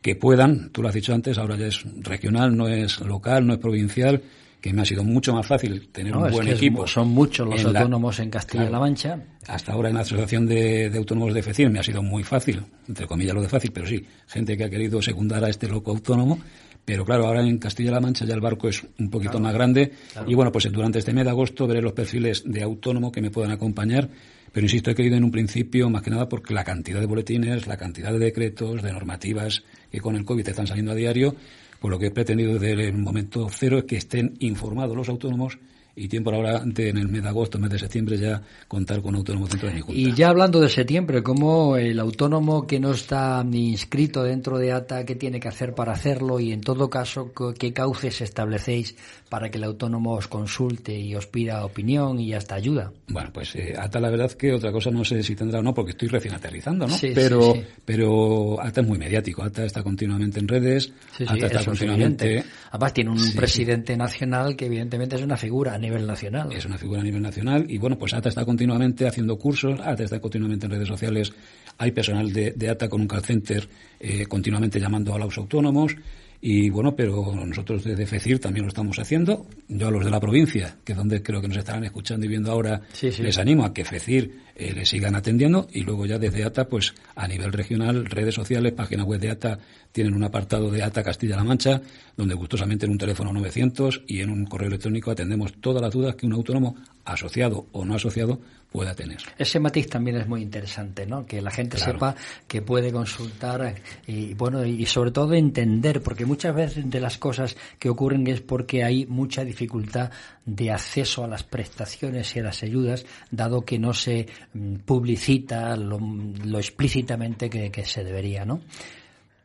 que 0.00 0.16
puedan, 0.16 0.70
tú 0.70 0.82
lo 0.82 0.88
has 0.88 0.94
dicho 0.94 1.12
antes, 1.12 1.38
ahora 1.38 1.56
ya 1.56 1.66
es 1.66 1.84
regional, 2.00 2.56
no 2.56 2.68
es 2.68 3.00
local, 3.00 3.46
no 3.46 3.54
es 3.54 3.58
provincial, 3.58 4.22
que 4.60 4.72
me 4.72 4.82
ha 4.82 4.84
sido 4.84 5.04
mucho 5.04 5.32
más 5.32 5.46
fácil 5.46 5.88
tener 5.88 6.12
no, 6.12 6.22
un 6.22 6.30
buen 6.30 6.48
equipo. 6.48 6.84
Es, 6.84 6.90
son 6.90 7.08
muchos 7.08 7.48
los 7.48 7.60
en 7.60 7.68
autónomos 7.68 8.18
la, 8.18 8.24
en 8.24 8.30
Castilla-La 8.30 8.80
Mancha. 8.80 9.22
Hasta 9.46 9.72
ahora 9.72 9.88
en 9.88 9.94
la 9.94 10.00
Asociación 10.00 10.46
de, 10.46 10.90
de 10.90 10.98
Autónomos 10.98 11.32
de 11.32 11.42
FECIR 11.42 11.70
me 11.70 11.78
ha 11.78 11.82
sido 11.82 12.02
muy 12.02 12.24
fácil, 12.24 12.62
entre 12.88 13.06
comillas 13.06 13.34
lo 13.34 13.42
de 13.42 13.48
fácil, 13.48 13.70
pero 13.72 13.86
sí, 13.86 14.04
gente 14.26 14.56
que 14.56 14.64
ha 14.64 14.70
querido 14.70 15.00
secundar 15.00 15.44
a 15.44 15.48
este 15.48 15.68
loco 15.68 15.92
autónomo, 15.92 16.38
pero 16.84 17.04
claro, 17.04 17.26
ahora 17.26 17.42
en 17.42 17.58
Castilla-La 17.58 18.00
Mancha 18.00 18.24
ya 18.24 18.34
el 18.34 18.40
barco 18.40 18.68
es 18.68 18.82
un 18.98 19.10
poquito 19.10 19.32
claro, 19.32 19.44
más 19.44 19.54
grande 19.54 19.92
claro. 20.12 20.30
y 20.30 20.34
bueno, 20.34 20.50
pues 20.50 20.70
durante 20.72 20.98
este 20.98 21.12
mes 21.12 21.24
de 21.24 21.30
agosto 21.30 21.66
veré 21.66 21.82
los 21.82 21.92
perfiles 21.92 22.42
de 22.46 22.62
autónomo 22.62 23.12
que 23.12 23.20
me 23.20 23.30
puedan 23.30 23.50
acompañar 23.50 24.08
pero 24.52 24.64
insisto, 24.64 24.90
he 24.90 24.94
querido 24.94 25.16
en 25.16 25.24
un 25.24 25.30
principio, 25.30 25.90
más 25.90 26.02
que 26.02 26.10
nada, 26.10 26.28
porque 26.28 26.54
la 26.54 26.64
cantidad 26.64 27.00
de 27.00 27.06
boletines, 27.06 27.66
la 27.66 27.76
cantidad 27.76 28.12
de 28.12 28.18
decretos, 28.18 28.82
de 28.82 28.92
normativas 28.92 29.62
que 29.90 30.00
con 30.00 30.16
el 30.16 30.24
COVID 30.24 30.48
están 30.48 30.66
saliendo 30.66 30.92
a 30.92 30.94
diario, 30.94 31.34
pues 31.80 31.90
lo 31.90 31.98
que 31.98 32.06
he 32.06 32.10
pretendido 32.10 32.58
desde 32.58 32.88
el 32.88 32.98
momento 32.98 33.48
cero 33.50 33.78
es 33.78 33.84
que 33.84 33.96
estén 33.96 34.34
informados 34.40 34.96
los 34.96 35.08
autónomos 35.08 35.58
y 35.98 36.08
tiempo 36.08 36.32
ahora 36.32 36.62
en 36.64 36.96
el 36.96 37.08
mes 37.08 37.22
de 37.22 37.28
agosto, 37.28 37.58
mes 37.58 37.70
de 37.70 37.78
septiembre 37.78 38.16
ya 38.18 38.40
contar 38.66 39.02
con 39.02 39.14
autónomos 39.14 39.50
dentro 39.50 39.68
de 39.68 39.74
mi 39.74 39.80
junta. 39.80 40.00
Y 40.00 40.14
ya 40.14 40.28
hablando 40.28 40.60
de 40.60 40.68
septiembre, 40.68 41.22
¿cómo 41.22 41.76
el 41.76 41.98
autónomo 41.98 42.66
que 42.66 42.78
no 42.78 42.92
está 42.92 43.42
ni 43.44 43.70
inscrito 43.70 44.22
dentro 44.22 44.58
de 44.58 44.72
ATA, 44.72 45.04
qué 45.04 45.16
tiene 45.16 45.40
que 45.40 45.48
hacer 45.48 45.74
para 45.74 45.92
hacerlo? 45.92 46.38
Y 46.38 46.52
en 46.52 46.60
todo 46.60 46.88
caso, 46.88 47.32
¿qué 47.58 47.72
cauces 47.72 48.20
establecéis 48.20 48.96
para 49.28 49.50
que 49.50 49.58
el 49.58 49.64
autónomo 49.64 50.14
os 50.14 50.28
consulte 50.28 50.96
y 50.98 51.14
os 51.14 51.26
pida 51.26 51.64
opinión 51.64 52.20
y 52.20 52.32
hasta 52.32 52.54
ayuda? 52.54 52.92
Bueno, 53.08 53.30
pues 53.32 53.54
eh, 53.56 53.74
ATA 53.76 54.00
la 54.00 54.10
verdad 54.10 54.30
que 54.32 54.52
otra 54.52 54.70
cosa 54.72 54.90
no 54.90 55.04
sé 55.04 55.22
si 55.22 55.34
tendrá 55.34 55.58
o 55.58 55.62
no, 55.62 55.74
porque 55.74 55.92
estoy 55.92 56.08
recién 56.08 56.34
aterrizando, 56.34 56.86
¿no? 56.86 56.94
Sí, 56.94 57.12
pero, 57.14 57.54
sí, 57.54 57.60
sí. 57.60 57.66
pero 57.84 58.60
ATA 58.60 58.80
es 58.82 58.86
muy 58.86 58.98
mediático, 58.98 59.42
ATA 59.42 59.64
está 59.64 59.82
continuamente 59.82 60.38
en 60.38 60.48
redes, 60.48 60.92
ATA 61.26 61.46
está 61.46 61.64
continuamente... 61.64 62.44
Además 62.70 62.92
tiene 62.92 63.10
un 63.10 63.32
presidente 63.32 63.96
nacional 63.96 64.54
que 64.54 64.66
evidentemente 64.66 65.16
es 65.16 65.22
una 65.22 65.36
figura 65.36 65.74
nivel 65.88 66.06
nacional. 66.06 66.52
Es 66.52 66.66
una 66.66 66.78
figura 66.78 67.00
a 67.00 67.04
nivel 67.04 67.22
nacional 67.22 67.66
y 67.68 67.78
bueno, 67.78 67.98
pues 67.98 68.14
ATA 68.14 68.28
está 68.28 68.44
continuamente 68.44 69.06
haciendo 69.06 69.36
cursos, 69.36 69.80
ATA 69.80 70.04
está 70.04 70.20
continuamente 70.20 70.66
en 70.66 70.72
redes 70.72 70.88
sociales, 70.88 71.32
hay 71.78 71.92
personal 71.92 72.32
de, 72.32 72.52
de 72.52 72.68
ATA 72.68 72.88
con 72.88 73.00
un 73.00 73.08
call 73.08 73.24
center 73.24 73.68
eh, 74.00 74.26
continuamente 74.26 74.80
llamando 74.80 75.14
a 75.14 75.18
los 75.18 75.36
autónomos 75.38 75.96
y 76.40 76.70
bueno, 76.70 76.94
pero 76.94 77.34
nosotros 77.34 77.82
desde 77.82 78.06
FECIR 78.06 78.38
también 78.38 78.64
lo 78.64 78.68
estamos 78.68 78.96
haciendo. 78.98 79.46
Yo 79.66 79.88
a 79.88 79.90
los 79.90 80.04
de 80.04 80.10
la 80.10 80.20
provincia, 80.20 80.76
que 80.84 80.92
es 80.92 80.98
donde 80.98 81.20
creo 81.20 81.40
que 81.40 81.48
nos 81.48 81.56
estarán 81.56 81.84
escuchando 81.84 82.26
y 82.26 82.28
viendo 82.28 82.52
ahora, 82.52 82.80
sí, 82.92 83.10
sí. 83.10 83.22
les 83.22 83.38
animo 83.38 83.64
a 83.64 83.74
que 83.74 83.84
FECIR 83.84 84.30
eh, 84.58 84.72
les 84.74 84.88
sigan 84.88 85.14
atendiendo 85.14 85.68
y 85.72 85.82
luego 85.82 86.04
ya 86.04 86.18
desde 86.18 86.42
ATA, 86.42 86.68
pues 86.68 86.92
a 87.14 87.28
nivel 87.28 87.52
regional, 87.52 88.06
redes 88.06 88.34
sociales, 88.34 88.72
página 88.72 89.04
web 89.04 89.20
de 89.20 89.30
ATA, 89.30 89.60
tienen 89.92 90.14
un 90.14 90.24
apartado 90.24 90.68
de 90.68 90.82
ATA 90.82 91.04
Castilla-La 91.04 91.44
Mancha, 91.44 91.80
donde 92.16 92.34
gustosamente 92.34 92.84
en 92.84 92.90
un 92.92 92.98
teléfono 92.98 93.32
900 93.32 94.02
y 94.08 94.20
en 94.20 94.30
un 94.30 94.46
correo 94.46 94.66
electrónico 94.66 95.12
atendemos 95.12 95.52
todas 95.60 95.80
las 95.80 95.92
dudas 95.92 96.16
que 96.16 96.26
un 96.26 96.32
autónomo 96.32 96.74
asociado 97.04 97.68
o 97.70 97.84
no 97.84 97.94
asociado 97.94 98.40
pueda 98.70 98.94
tener. 98.94 99.18
Ese 99.38 99.60
matiz 99.60 99.88
también 99.88 100.16
es 100.16 100.26
muy 100.26 100.42
interesante, 100.42 101.06
¿no? 101.06 101.24
Que 101.24 101.40
la 101.40 101.50
gente 101.50 101.76
claro. 101.76 101.92
sepa 101.92 102.16
que 102.46 102.60
puede 102.60 102.92
consultar 102.92 103.76
y 104.06 104.34
bueno 104.34 104.64
y 104.64 104.84
sobre 104.86 105.10
todo 105.10 105.34
entender, 105.34 106.02
porque 106.02 106.26
muchas 106.26 106.54
veces 106.54 106.90
de 106.90 107.00
las 107.00 107.16
cosas 107.16 107.56
que 107.78 107.88
ocurren 107.88 108.26
es 108.26 108.40
porque 108.40 108.84
hay 108.84 109.06
mucha 109.06 109.44
dificultad 109.44 110.10
de 110.48 110.70
acceso 110.70 111.24
a 111.24 111.28
las 111.28 111.44
prestaciones 111.44 112.34
y 112.34 112.38
a 112.38 112.44
las 112.44 112.62
ayudas, 112.62 113.04
dado 113.30 113.64
que 113.64 113.78
no 113.78 113.92
se 113.92 114.26
mm, 114.54 114.76
publicita 114.76 115.76
lo, 115.76 116.00
lo 116.00 116.58
explícitamente 116.58 117.50
que, 117.50 117.70
que 117.70 117.84
se 117.84 118.02
debería, 118.02 118.44
¿no? 118.44 118.60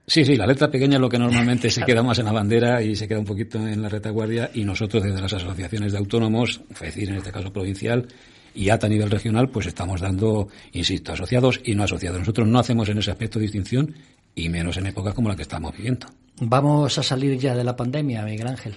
Sí, 0.06 0.26
sí, 0.26 0.36
la 0.36 0.46
letra 0.46 0.70
pequeña 0.70 0.96
es 0.96 1.02
lo 1.02 1.10
que 1.10 1.20
normalmente 1.20 1.70
se 1.70 1.82
queda 1.86 2.04
más 2.04 2.20
en 2.20 2.26
la 2.26 2.32
bandera 2.32 2.82
y 2.82 2.96
se 2.96 3.08
queda 3.08 3.20
un 3.20 3.26
poquito 3.26 3.58
en 3.60 3.82
la 3.82 3.89
retaguardia 3.89 4.50
y 4.54 4.63
nosotros 4.63 5.04
desde 5.04 5.22
las 5.22 5.34
asociaciones 5.34 5.92
de 5.92 5.98
autónomos, 5.98 6.62
es 6.72 6.80
decir, 6.80 7.10
en 7.10 7.16
este 7.16 7.32
caso 7.32 7.52
provincial, 7.52 8.08
y 8.56 8.70
ATA 8.70 8.88
a 8.88 8.89
nivel 8.89 9.10
regional, 9.10 9.50
pues 9.50 9.66
estamos 9.66 10.00
dando, 10.00 10.48
insisto, 10.74 11.13
asociados 11.13 11.60
y 11.63 11.76
no 11.76 11.84
asociados. 11.84 12.20
Nosotros 12.20 12.48
no 12.48 12.60
hacemos 12.60 12.88
en 12.88 13.00
ese 13.00 13.12
aspecto 13.12 13.39
distinción 13.39 13.96
y 14.36 14.48
menos 14.50 14.78
en 14.78 14.88
épocas 14.88 15.13
como 15.13 15.30
la 15.30 15.36
que 15.36 15.42
estamos 15.42 15.76
viviendo. 15.76 16.08
¿Vamos 16.39 16.98
a 16.98 17.04
salir 17.04 17.38
ya 17.38 17.56
de 17.56 17.63
la 17.63 17.76
pandemia, 17.76 18.24
Miguel 18.24 18.48
Ángel? 18.48 18.76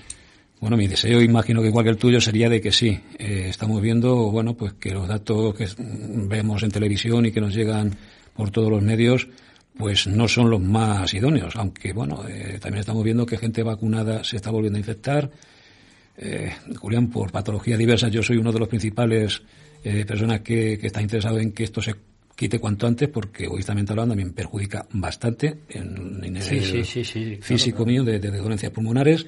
Bueno, 0.61 0.77
mi 0.79 0.87
deseo, 0.87 1.21
imagino 1.21 1.61
que 1.61 1.69
igual 1.69 1.85
que 1.85 1.91
el 1.91 1.99
tuyo, 1.99 2.21
sería 2.21 2.49
de 2.49 2.61
que 2.61 2.73
sí. 2.73 2.99
Eh, 3.19 3.47
estamos 3.51 3.81
viendo, 3.83 4.31
bueno, 4.31 4.55
pues 4.55 4.73
que 4.75 4.91
los 4.91 5.07
datos 5.07 5.55
que 5.55 5.69
vemos 5.79 6.63
en 6.63 6.71
televisión 6.71 7.27
y 7.27 7.33
que 7.33 7.41
nos 7.41 7.55
llegan 7.55 7.95
por 8.35 8.51
todos 8.51 8.71
los 8.71 8.83
medios, 8.83 9.29
pues 9.77 10.07
no 10.07 10.27
son 10.29 10.49
los 10.49 10.61
más 10.61 11.13
idóneos, 11.13 11.55
aunque 11.57 11.93
bueno, 11.93 12.25
eh, 12.27 12.59
también 12.61 12.81
estamos 12.81 13.05
viendo 13.05 13.27
que 13.27 13.37
gente 13.37 13.63
vacunada 13.63 14.25
se 14.25 14.37
está 14.37 14.51
volviendo 14.51 14.79
a 14.79 14.81
infectar. 14.81 15.31
Eh, 16.17 16.51
Julián, 16.77 17.11
por 17.11 17.31
patologías 17.31 17.79
diversas, 17.79 18.11
yo 18.11 18.23
soy 18.23 18.39
uno 18.39 18.51
de 18.53 18.59
los 18.59 18.69
principales 18.69 19.43
personas 20.05 20.41
que, 20.41 20.79
que, 20.81 20.89
está 20.89 21.01
interesado 21.01 21.39
en 21.39 21.53
que 21.53 21.63
esto 21.63 21.81
se 21.81 21.95
quite 22.35 22.59
cuanto 22.59 22.89
antes, 22.89 23.09
porque 23.09 23.45
egoístamente 23.45 23.93
hablando 23.93 24.17
me 24.17 24.27
perjudica 24.27 24.85
bastante 24.91 25.61
en, 25.69 26.25
en 26.25 26.43
sí, 26.43 26.57
el 26.57 26.85
sí, 26.85 27.39
físico 27.41 27.85
claro, 27.85 27.91
mío 27.91 28.05
de, 28.05 28.19
de, 28.19 28.31
dolencias 28.37 28.73
pulmonares. 28.73 29.27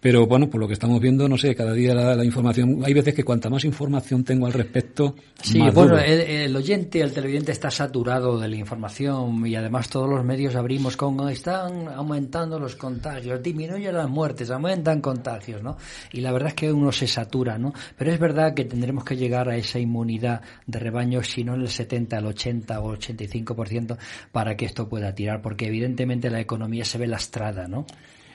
Pero 0.00 0.26
bueno, 0.26 0.48
por 0.48 0.60
lo 0.60 0.68
que 0.68 0.74
estamos 0.74 1.00
viendo, 1.00 1.28
no 1.28 1.36
sé, 1.36 1.54
cada 1.54 1.72
día 1.72 1.94
la, 1.94 2.24
información, 2.24 2.82
hay 2.84 2.94
veces 2.94 3.14
que 3.14 3.24
cuanta 3.24 3.50
más 3.50 3.64
información 3.64 4.22
tengo 4.22 4.46
al 4.46 4.52
respecto, 4.52 5.16
sí, 5.42 5.60
bueno, 5.74 5.98
el, 5.98 6.54
oyente, 6.54 7.00
el 7.00 7.12
televidente 7.12 7.50
está 7.50 7.70
saturado 7.70 8.38
de 8.38 8.48
la 8.48 8.56
información 8.56 9.44
y 9.44 9.56
además 9.56 9.88
todos 9.88 10.08
los 10.08 10.24
medios 10.24 10.54
abrimos 10.54 10.96
con 10.96 11.18
están 11.28 11.88
aumentando 11.88 12.58
los 12.60 12.76
contagios, 12.76 13.42
disminuyen 13.42 13.94
las 13.94 14.08
muertes, 14.08 14.50
aumentan 14.50 15.00
contagios, 15.00 15.62
¿no? 15.62 15.76
Y 16.12 16.20
la 16.20 16.30
verdad 16.30 16.50
es 16.50 16.54
que 16.54 16.72
uno 16.72 16.92
se 16.92 17.08
satura, 17.08 17.58
¿no? 17.58 17.72
Pero 17.96 18.12
es 18.12 18.20
verdad 18.20 18.54
que 18.54 18.64
tendremos 18.64 19.04
que 19.04 19.16
llegar 19.16 19.48
a 19.48 19.56
esa 19.56 19.80
inmunidad 19.80 20.42
de 20.66 20.78
rebaño, 20.78 21.22
si 21.22 21.42
no 21.42 21.54
en 21.54 21.62
el 21.62 21.68
70, 21.68 22.18
el 22.18 22.26
80 22.26 22.80
o 22.80 22.96
85%, 22.96 23.96
para 24.30 24.56
que 24.56 24.66
esto 24.66 24.88
pueda 24.88 25.14
tirar, 25.14 25.42
porque 25.42 25.66
evidentemente 25.66 26.30
la 26.30 26.40
economía 26.40 26.84
se 26.84 26.98
ve 26.98 27.06
lastrada, 27.08 27.66
¿no? 27.66 27.86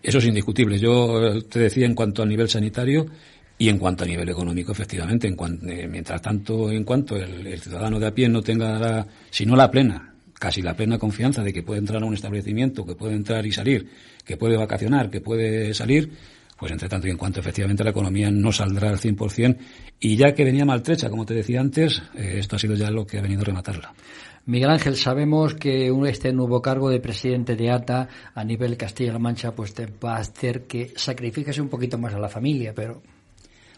Eso 0.03 0.17
es 0.17 0.25
indiscutible. 0.25 0.77
Yo 0.77 1.25
eh, 1.25 1.41
te 1.43 1.59
decía 1.59 1.85
en 1.85 1.95
cuanto 1.95 2.21
a 2.21 2.25
nivel 2.25 2.49
sanitario 2.49 3.05
y 3.57 3.69
en 3.69 3.77
cuanto 3.77 4.03
a 4.03 4.07
nivel 4.07 4.27
económico, 4.27 4.73
efectivamente. 4.73 5.27
En 5.27 5.37
eh, 5.69 5.87
mientras 5.87 6.21
tanto, 6.21 6.69
en 6.69 6.83
cuanto 6.83 7.15
el, 7.15 7.57
ciudadano 7.59 7.99
de 7.99 8.07
a 8.07 8.13
pie 8.13 8.27
no 8.27 8.41
tenga, 8.41 8.77
la, 8.77 9.07
si 9.29 9.45
no 9.45 9.55
la 9.55 9.71
plena, 9.71 10.13
casi 10.37 10.61
la 10.61 10.75
plena 10.75 10.97
confianza 10.97 11.41
de 11.41 11.53
que 11.53 11.63
puede 11.63 11.79
entrar 11.79 12.03
a 12.03 12.05
un 12.05 12.13
establecimiento, 12.13 12.85
que 12.85 12.95
puede 12.95 13.15
entrar 13.15 13.45
y 13.45 13.53
salir, 13.53 13.87
que 14.25 14.35
puede 14.35 14.57
vacacionar, 14.57 15.09
que 15.09 15.21
puede 15.21 15.73
salir, 15.73 16.11
pues 16.57 16.71
entre 16.73 16.89
tanto 16.89 17.07
y 17.07 17.11
en 17.11 17.17
cuanto 17.17 17.39
efectivamente 17.39 17.83
la 17.83 17.91
economía 17.91 18.29
no 18.29 18.51
saldrá 18.51 18.89
al 18.89 18.97
100% 18.97 19.57
y 20.01 20.17
ya 20.17 20.33
que 20.33 20.43
venía 20.43 20.65
maltrecha, 20.65 21.09
como 21.09 21.25
te 21.25 21.33
decía 21.33 21.61
antes, 21.61 22.01
eh, 22.15 22.35
esto 22.39 22.57
ha 22.57 22.59
sido 22.59 22.75
ya 22.75 22.91
lo 22.91 23.07
que 23.07 23.19
ha 23.19 23.21
venido 23.21 23.41
a 23.41 23.45
rematarla. 23.45 23.93
Miguel 24.45 24.71
Ángel, 24.71 24.97
sabemos 24.97 25.53
que 25.53 25.89
este 26.07 26.33
nuevo 26.33 26.61
cargo 26.61 26.89
de 26.89 26.99
presidente 26.99 27.55
de 27.55 27.71
ATA 27.71 28.09
a 28.35 28.43
nivel 28.43 28.75
Castilla-La 28.75 29.19
Mancha 29.19 29.53
pues 29.53 29.73
te 29.73 29.85
va 29.85 30.17
a 30.17 30.19
hacer 30.19 30.63
que 30.63 30.91
sacrifiques 30.95 31.57
un 31.59 31.69
poquito 31.69 31.97
más 31.97 32.13
a 32.13 32.19
la 32.19 32.27
familia, 32.27 32.73
pero 32.75 33.01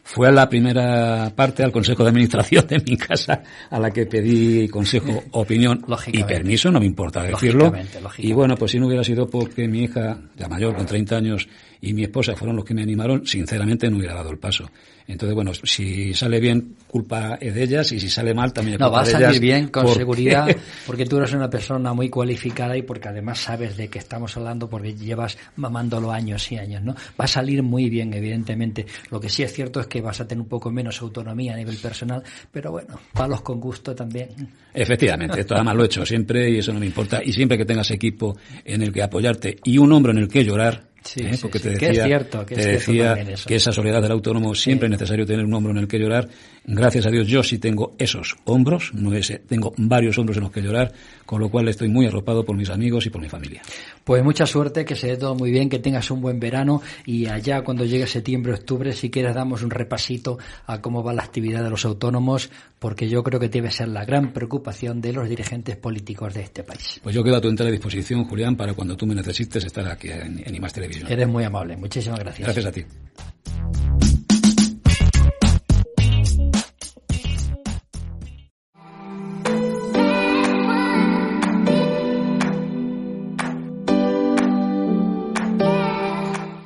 fue 0.08 0.28
a 0.28 0.32
la 0.32 0.47
primera 0.47 1.32
parte 1.36 1.63
al 1.63 1.71
Consejo 1.71 2.04
de 2.04 2.10
Administración 2.10 2.67
de 2.67 2.78
mi 2.80 2.95
casa 2.95 3.41
a 3.71 3.80
la 3.80 3.89
que 3.89 4.06
pedí 4.06 4.67
consejo, 4.67 5.23
opinión 5.32 5.84
y 6.08 6.23
permiso, 6.23 6.71
no 6.71 6.80
me 6.80 6.86
importa 6.86 7.23
decirlo. 7.23 7.73
Y 8.19 8.32
bueno, 8.32 8.56
pues 8.56 8.71
si 8.71 8.80
no 8.80 8.86
hubiera 8.86 9.04
sido 9.04 9.28
porque 9.28 9.67
mi 9.67 9.86
hija, 9.86 10.19
la 10.38 10.47
mayor, 10.47 10.75
con 10.75 10.86
30 10.86 11.15
años, 11.15 11.47
y 11.86 11.93
mi 11.93 12.04
esposa 12.04 12.36
fueron 12.36 12.56
los 12.56 12.65
que 12.65 12.74
me 12.74 12.82
animaron, 12.82 13.28
sinceramente 13.28 13.89
no 13.89 13.98
hubiera 13.98 14.15
dado 14.15 14.32
el 14.32 14.39
paso. 14.39 14.69
Entonces, 15.08 15.36
bueno, 15.36 15.52
si 15.54 16.15
sale 16.15 16.39
bien, 16.39 16.78
culpa 16.88 17.38
es 17.39 17.54
de 17.54 17.63
ellas, 17.63 17.91
y 17.91 18.00
si 18.00 18.10
sale 18.10 18.34
mal, 18.34 18.52
también 18.52 18.74
es 18.74 18.80
culpa 18.80 18.89
No, 18.89 18.95
va 18.95 19.02
a 19.02 19.06
salir 19.06 19.39
bien, 19.39 19.67
con 19.67 19.88
seguridad, 19.93 20.48
porque 20.88 21.06
tú 21.06 21.17
eres 21.17 21.32
una 21.34 21.48
persona 21.48 21.93
muy 21.93 22.10
cualificada 22.10 22.76
y 22.76 22.82
porque 22.82 23.10
además 23.10 23.38
sabes 23.38 23.78
de 23.78 23.88
qué 23.88 24.00
estamos 24.00 24.36
hablando, 24.36 24.67
porque 24.67 24.95
llevas 24.95 25.38
mamándolo 25.58 26.12
años 26.12 26.52
y 26.52 26.58
años, 26.58 26.82
¿no? 26.82 26.95
Va 27.19 27.26
a 27.26 27.28
salir 27.28 27.62
muy 27.62 27.88
bien, 27.88 28.12
evidentemente. 28.15 28.88
Lo 29.12 29.19
que 29.19 29.30
sí 29.30 29.43
es 29.43 29.54
cierto 29.54 29.80
es 29.80 29.86
que 29.86 30.02
vas 30.02 30.19
a 30.21 30.28
tener 30.28 30.41
un 30.41 30.50
poco 30.50 30.71
menos 30.71 31.00
autonomía 31.04 31.54
a 31.54 31.58
nivel 31.58 31.78
personal, 31.78 32.24
pero 32.52 32.71
bueno, 32.71 33.00
palos 33.13 33.41
con 33.41 33.60
gusto 33.60 33.93
también. 33.93 34.30
Efectivamente, 34.74 35.41
esto 35.41 35.54
además 35.54 35.76
lo 35.76 35.84
he 35.84 35.86
hecho 35.86 36.04
siempre 36.04 36.50
y 36.50 36.58
eso 36.58 36.74
no 36.74 36.80
me 36.80 36.88
importa. 36.88 37.21
Y 37.24 37.32
siempre 37.32 37.60
que 37.60 37.65
tengas 37.65 37.91
equipo 37.91 38.36
en 38.63 38.82
el 38.82 38.91
que 38.91 39.04
apoyarte 39.04 39.58
y 39.63 39.78
un 39.78 39.91
hombro 39.91 40.12
en 40.12 40.17
el 40.17 40.28
que 40.28 40.43
llorar, 40.43 40.94
Sí, 41.06 41.22
¿eh? 41.22 41.38
porque 41.39 41.60
te 41.60 41.70
decía, 41.70 41.91
que 41.91 41.98
es 41.98 42.04
cierto, 42.04 42.46
que, 42.46 42.56
te 42.56 42.68
decía 42.68 43.15
que 43.46 43.56
esa 43.56 43.72
soledad 43.72 44.02
del 44.02 44.12
autónomo 44.12 44.56
siempre 44.56 44.88
es 44.88 44.91
necesario 44.91 45.24
tener 45.26 45.46
un 45.46 45.54
hombro 45.54 45.72
en 45.72 45.78
el 45.78 45.88
que 45.88 46.00
llorar. 46.00 46.28
Gracias 46.67 47.06
a 47.06 47.10
Dios 47.10 47.28
yo 47.28 47.43
sí 47.43 47.60
tengo 47.60 47.93
esos 47.97 48.36
hombros, 48.45 48.91
no 48.93 49.13
ese, 49.13 49.39
tengo 49.39 49.73
varios 49.78 50.17
hombros 50.17 50.38
en 50.38 50.43
los 50.43 50.51
que 50.51 50.62
llorar, 50.62 50.91
con 51.25 51.39
lo 51.39 51.49
cual 51.49 51.67
estoy 51.67 51.89
muy 51.89 52.08
arropado 52.08 52.43
por 52.43 52.56
mis 52.56 52.69
amigos 52.69 53.06
y 53.06 53.10
por 53.10 53.21
mi 53.21 53.30
familia. 53.30 53.62
Pues 54.04 54.23
mucha 54.23 54.45
suerte, 54.45 54.86
que 54.86 54.95
se 54.95 55.08
dé 55.08 55.17
todo 55.17 55.36
muy 55.36 55.51
bien, 55.51 55.69
que 55.69 55.80
tengas 55.80 56.10
un 56.12 56.21
buen 56.21 56.39
verano 56.39 56.82
y 57.06 57.28
allá 57.28 57.63
cuando 57.63 57.86
llegue 57.86 58.08
septiembre, 58.08 58.54
octubre, 58.54 58.93
si 58.93 59.10
quieres 59.10 59.36
damos 59.36 59.63
un 59.63 59.69
repasito 59.69 60.38
a 60.65 60.82
cómo 60.82 61.04
va 61.04 61.13
la 61.13 61.23
actividad 61.23 61.63
de 61.63 61.69
los 61.69 61.86
autónomos, 61.86 62.49
porque 62.80 63.08
yo 63.08 63.23
creo 63.23 63.39
que 63.39 63.49
debe 63.49 63.71
ser 63.71 63.89
la 63.89 64.06
gran 64.06 64.34
preocupación 64.34 65.01
de 65.01 65.13
los 65.13 65.30
dirigentes 65.30 65.75
políticos 65.78 66.34
de 66.34 66.41
este 66.41 66.63
país. 66.63 66.99
Pues 67.04 67.15
yo 67.15 67.23
quedo 67.23 67.38
a 67.38 67.41
tu 67.41 67.47
entera 67.47 67.69
disposición, 67.69 68.25
Julián, 68.25 68.56
para 68.56 68.73
cuando 68.73 68.95
tú 68.95 69.06
me 69.06 69.15
necesites 69.15 69.63
estar 69.63 69.88
aquí 69.88 70.10
en, 70.10 70.43
en 70.45 70.65
Televisión. 70.65 71.12
Eres 71.12 71.28
muy 71.28 71.43
amable. 71.43 71.78
Muchísimas 71.78 72.19
gracias. 72.19 72.45
Gracias 72.45 72.65
a 72.65 72.71
ti. 72.71 74.14